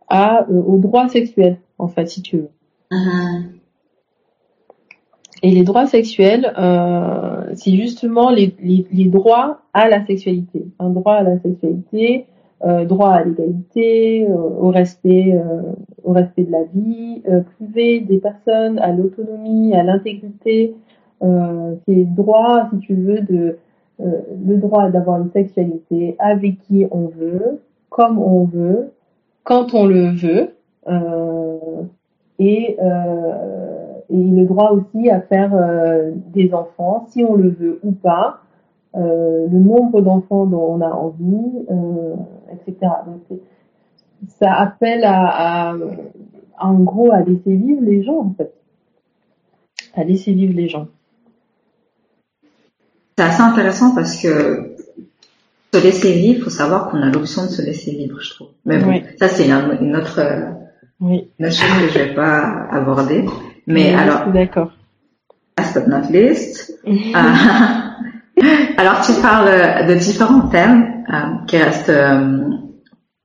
[0.09, 2.51] à, euh, aux droits sexuels, en fait, si tu veux.
[2.90, 3.55] Mhm.
[5.43, 10.64] Et les droits sexuels, euh, c'est justement les, les, les, droits à la sexualité.
[10.78, 12.24] Un droit à la sexualité,
[12.64, 15.39] euh, droit à l'égalité, euh, au respect,
[16.02, 17.22] au respect de la vie,
[17.56, 20.74] priver des personnes à l'autonomie, à l'intégrité.
[21.87, 23.59] C'est droit, si tu veux, de
[23.99, 28.93] le droit d'avoir une sexualité avec qui on veut, comme on veut,
[29.45, 30.55] quand on le veut,
[32.39, 32.77] et
[34.11, 38.41] et le droit aussi à faire euh, des enfants, si on le veut ou pas,
[38.97, 42.15] euh, le nombre d'enfants dont on a envie, euh,
[42.53, 42.93] etc.
[43.07, 43.39] Donc
[44.29, 45.75] ça appelle à,
[46.61, 48.53] en gros, à laisser vivre les gens, en fait.
[49.95, 50.87] À laisser vivre les gens.
[53.16, 54.74] C'est assez intéressant parce que
[55.73, 58.49] se laisser vivre, il faut savoir qu'on a l'option de se laisser vivre, je trouve.
[58.65, 59.05] Mais bon, oui.
[59.19, 60.20] ça c'est une, une, autre,
[61.01, 61.28] oui.
[61.39, 63.24] une autre chose que je vais pas aborder.
[63.66, 64.73] Mais oui, alors, d'accord.
[65.59, 66.78] last but not least,
[68.77, 71.05] alors tu parles de différents thèmes
[71.47, 71.93] qui restent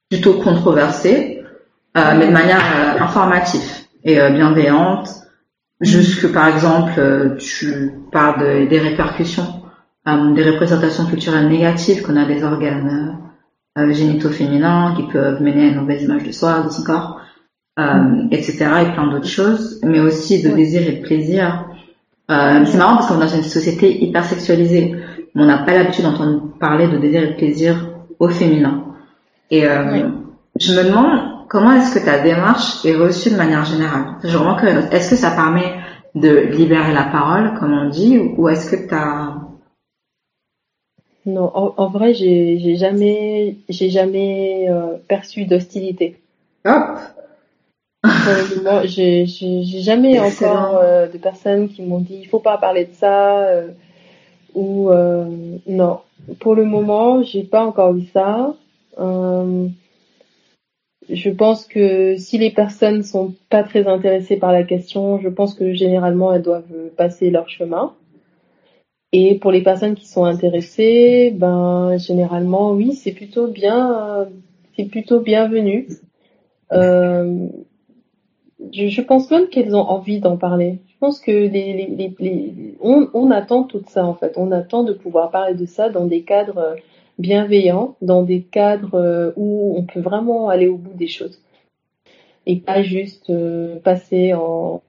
[0.10, 1.44] plutôt controversés,
[1.95, 2.61] mais de manière
[3.02, 3.61] informative
[4.03, 5.10] et bienveillante.
[5.82, 9.59] Jusque par exemple, tu parles des répercussions,
[10.36, 13.18] des représentations culturelles négatives qu'on a des organes
[13.77, 17.22] euh, génitaux féminins qui peuvent mener à une mauvaise image de soi, de son corps,
[17.80, 18.65] euh, etc.
[18.81, 21.65] et plein d'autres choses, mais aussi de désir et de plaisir.
[22.30, 24.95] Euh, c'est marrant parce qu'on est dans une société hyper sexualisée.
[25.36, 28.84] On n'a pas l'habitude d'entendre parler de désir et de plaisir au féminin.
[29.49, 30.10] Et euh,
[30.60, 34.15] je me demande comment est-ce que ta démarche est reçue de manière générale?
[34.23, 35.76] Je vraiment Est-ce que ça permet
[36.15, 39.36] de libérer la parole, comme on dit, ou est-ce que tu as
[41.30, 46.18] non, en, vrai, j'ai jamais, j'ai jamais euh, perçu d'hostilité.
[46.65, 46.99] Hop.
[48.85, 53.39] j'ai jamais encore euh, de personnes qui m'ont dit il faut pas parler de ça
[53.47, 53.68] euh,
[54.56, 54.89] ou
[55.68, 55.99] non.
[56.39, 58.56] Pour le moment, j'ai pas encore eu ça.
[61.10, 65.53] je pense que si les personnes sont pas très intéressées par la question, je pense
[65.53, 67.93] que généralement elles doivent passer leur chemin.
[69.11, 74.27] Et pour les personnes qui sont intéressées, ben généralement oui, c'est plutôt bien,
[74.76, 75.88] c'est plutôt bienvenu.
[76.72, 77.48] Euh,
[78.72, 80.80] je, pense même qu'elles ont envie d'en parler.
[80.88, 81.49] Je pense que
[82.81, 84.34] on, attend tout ça en fait.
[84.38, 86.76] On attend de pouvoir parler de ça dans des cadres
[87.18, 91.41] bienveillants, dans des cadres où on peut vraiment aller au bout des choses
[92.49, 94.81] et pas juste euh, passer en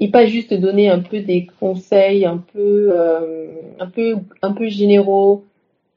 [0.00, 3.46] et pas juste donner un peu des conseils un peu euh,
[3.78, 5.44] un peu un peu généraux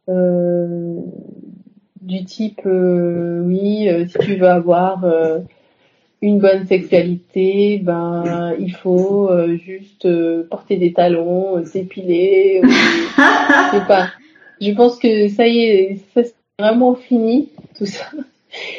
[0.10, 1.00] euh,
[2.02, 5.06] du type euh, oui si tu veux avoir
[6.22, 10.08] une bonne sexualité ben il faut juste
[10.50, 14.10] porter des talons s'épiler je pas.
[14.62, 18.06] Je pense que ça y est ça c'est vraiment fini tout ça.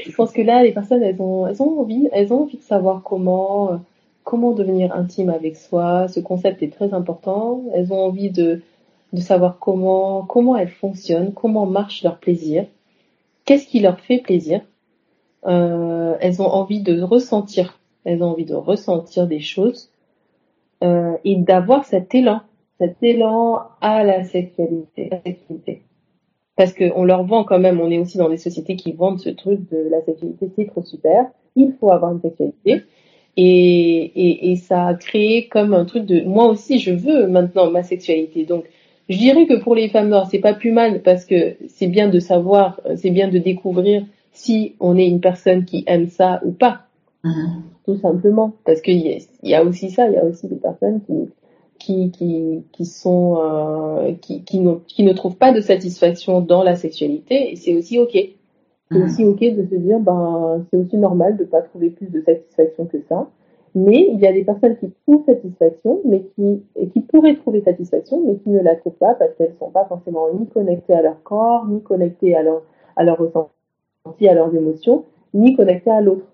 [0.07, 2.63] Je pense que là les personnes elles ont elles ont envie elles ont envie de
[2.63, 3.81] savoir comment
[4.25, 6.09] comment devenir intime avec soi.
[6.09, 7.63] Ce concept est très important.
[7.75, 8.63] Elles ont envie de,
[9.19, 12.67] savoir comment, comment elles fonctionnent, comment marche leur plaisir,
[13.45, 14.61] qu'est-ce qui leur fait plaisir?
[15.47, 19.91] Euh, elles ont envie de ressentir, elles ont envie de ressentir des choses
[20.83, 22.41] euh, et d'avoir cet élan,
[22.81, 25.11] cet élan à la sexualité.
[25.11, 25.83] La sexualité.
[26.57, 29.31] Parce qu'on leur vend quand même, on est aussi dans des sociétés qui vendent ce
[29.31, 31.27] truc de la sexualité, c'est trop super,
[31.57, 32.83] il faut avoir une sexualité.
[33.37, 37.71] Et, et, et, ça a créé comme un truc de moi aussi je veux maintenant
[37.71, 38.45] ma sexualité.
[38.45, 38.65] Donc
[39.09, 42.09] je dirais que pour les femmes noires c'est pas plus mal parce que c'est bien
[42.09, 46.53] de savoir, c'est bien de découvrir si on est une personne qui aime ça ou
[46.53, 46.83] pas.
[47.25, 47.49] Mm-hmm.
[47.87, 51.01] Tout simplement parce qu'il y, y, a aussi ça, il y a aussi des personnes
[51.05, 51.29] qui
[51.79, 56.77] qui qui, qui sont euh, qui qui, qui ne trouvent pas de satisfaction dans la
[56.77, 58.17] sexualité et c'est aussi ok.
[58.91, 59.03] C'est mm.
[59.03, 62.87] aussi ok de se dire, ben, c'est aussi normal de pas trouver plus de satisfaction
[62.87, 63.29] que ça.
[63.75, 67.61] Mais il y a des personnes qui trouvent satisfaction, mais qui, et qui pourraient trouver
[67.63, 71.03] satisfaction, mais qui ne la trouvent pas parce qu'elles sont pas forcément ni connectées à
[71.03, 72.63] leur corps, ni connectées à leur,
[72.95, 76.27] à leur ressenti, à leurs émotions, ni connectées à l'autre.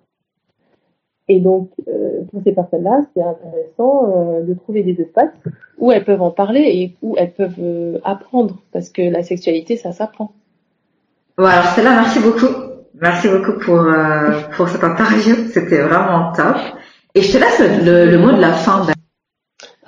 [1.28, 5.32] Et donc, euh, pour ces personnes-là, c'est intéressant euh, de trouver des espaces
[5.78, 9.77] où elles peuvent en parler et où elles peuvent euh, apprendre, parce que la sexualité,
[9.77, 10.32] ça s'apprend.
[11.36, 12.55] Bon, alors Stella, merci beaucoup.
[12.94, 15.35] Merci beaucoup pour, euh, pour cette interview.
[15.51, 16.57] C'était vraiment top.
[17.15, 18.86] Et je te laisse le, le mot de la fin.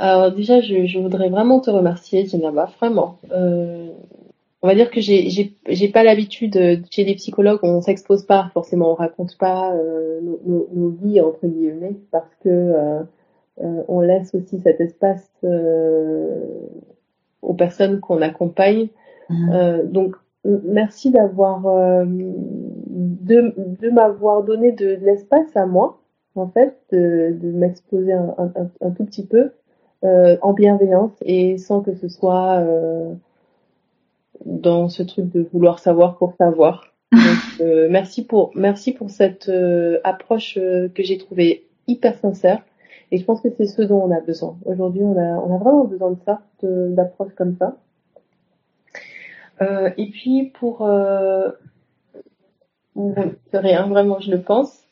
[0.02, 3.18] Alors déjà, je, je voudrais vraiment te remercier, Jenaba, vraiment.
[3.30, 3.88] Euh,
[4.60, 8.92] on va dire que j'ai pas l'habitude euh, chez les psychologues, on s'expose pas forcément,
[8.92, 13.02] on raconte pas euh, nos, nos, nos, vies entre guillemets parce que euh
[13.86, 15.30] on laisse aussi cet espace
[17.42, 18.88] aux personnes qu'on accompagne.
[19.28, 19.82] Mmh.
[19.84, 26.00] donc merci d'avoir euh, de, de m'avoir donné de, l'espace à moi
[26.34, 29.52] en fait de, de m'exposer un, un, un, tout petit peu
[30.04, 33.14] euh, en bienveillance et sans que ce soit euh,
[34.44, 36.92] dans ce truc de vouloir savoir pour savoir.
[37.12, 42.62] Donc, euh, merci pour merci pour cette euh, approche que j'ai trouvée hyper sincère
[43.10, 44.56] et je pense que c'est ce dont on a besoin.
[44.64, 47.76] Aujourd'hui, on a on a vraiment besoin de ça, d'approche comme ça.
[49.62, 51.50] Euh, et puis pour euh,
[53.52, 54.82] rien, vraiment, je le pense.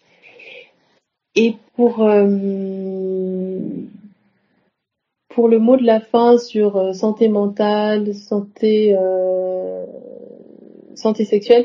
[1.35, 3.59] Et pour euh,
[5.29, 8.97] pour le mot de la fin sur euh, santé mentale, santé
[10.95, 11.65] santé sexuelle,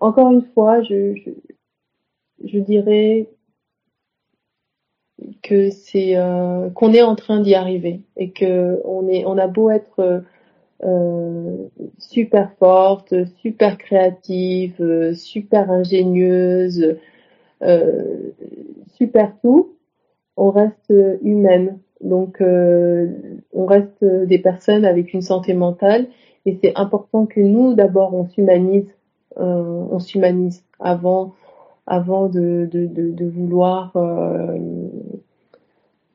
[0.00, 1.14] encore une fois, je,
[2.44, 3.28] je, dirais
[5.42, 6.14] que c'est
[6.74, 10.22] qu'on est en train d'y arriver et que on est on a beau être
[11.98, 16.96] super forte, super créative, super ingénieuse,
[17.62, 18.30] euh,
[18.94, 19.74] super tout,
[20.36, 21.78] on reste humaine.
[22.00, 26.06] Donc on reste des personnes avec une santé mentale
[26.46, 28.94] et c'est important que nous d'abord on s'humanise,
[29.34, 31.34] on s'humanise avant
[32.28, 34.58] de, vouloir euh,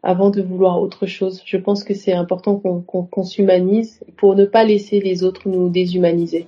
[0.04, 1.42] avant de vouloir autre chose.
[1.46, 6.46] Je pense que c'est important qu'on s'humanise pour ne pas laisser les autres nous déshumaniser.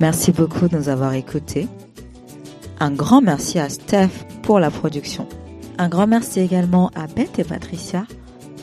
[0.00, 1.68] Merci beaucoup de nous avoir écoutés.
[2.80, 5.26] Un grand merci à Steph pour la production.
[5.78, 8.04] Un grand merci également à Beth et Patricia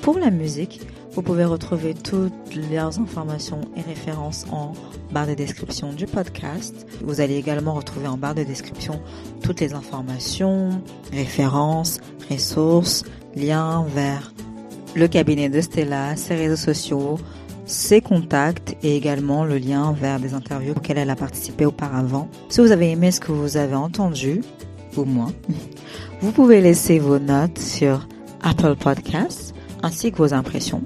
[0.01, 0.81] pour la musique
[1.14, 4.73] vous pouvez retrouver toutes leurs informations et références en
[5.11, 6.86] barre de description du podcast.
[7.02, 9.02] Vous allez également retrouver en barre de description
[9.44, 10.81] toutes les informations,
[11.11, 11.99] références,
[12.30, 13.03] ressources,
[13.36, 14.34] liens vers
[14.95, 17.19] le cabinet de Stella, ses réseaux sociaux,
[17.65, 22.27] ses contacts et également le lien vers des interviews auxquelles elle a participé auparavant.
[22.49, 24.41] Si vous avez aimé ce que vous avez entendu,
[24.98, 25.31] ou moins,
[26.22, 28.07] vous pouvez laisser vos notes sur
[28.41, 29.53] Apple Podcasts
[29.84, 30.84] ainsi que vos impressions.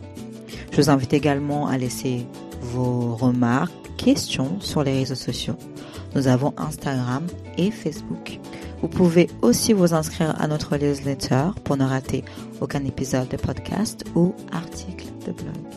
[0.74, 2.26] Je vous invite également à laisser
[2.60, 5.56] vos remarques, questions sur les réseaux sociaux.
[6.16, 7.28] Nous avons Instagram
[7.60, 8.40] et Facebook.
[8.82, 12.26] Vous pouvez aussi vous inscrire à notre newsletter pour ne rater
[12.60, 15.73] aucun épisode de podcast ou article de blog.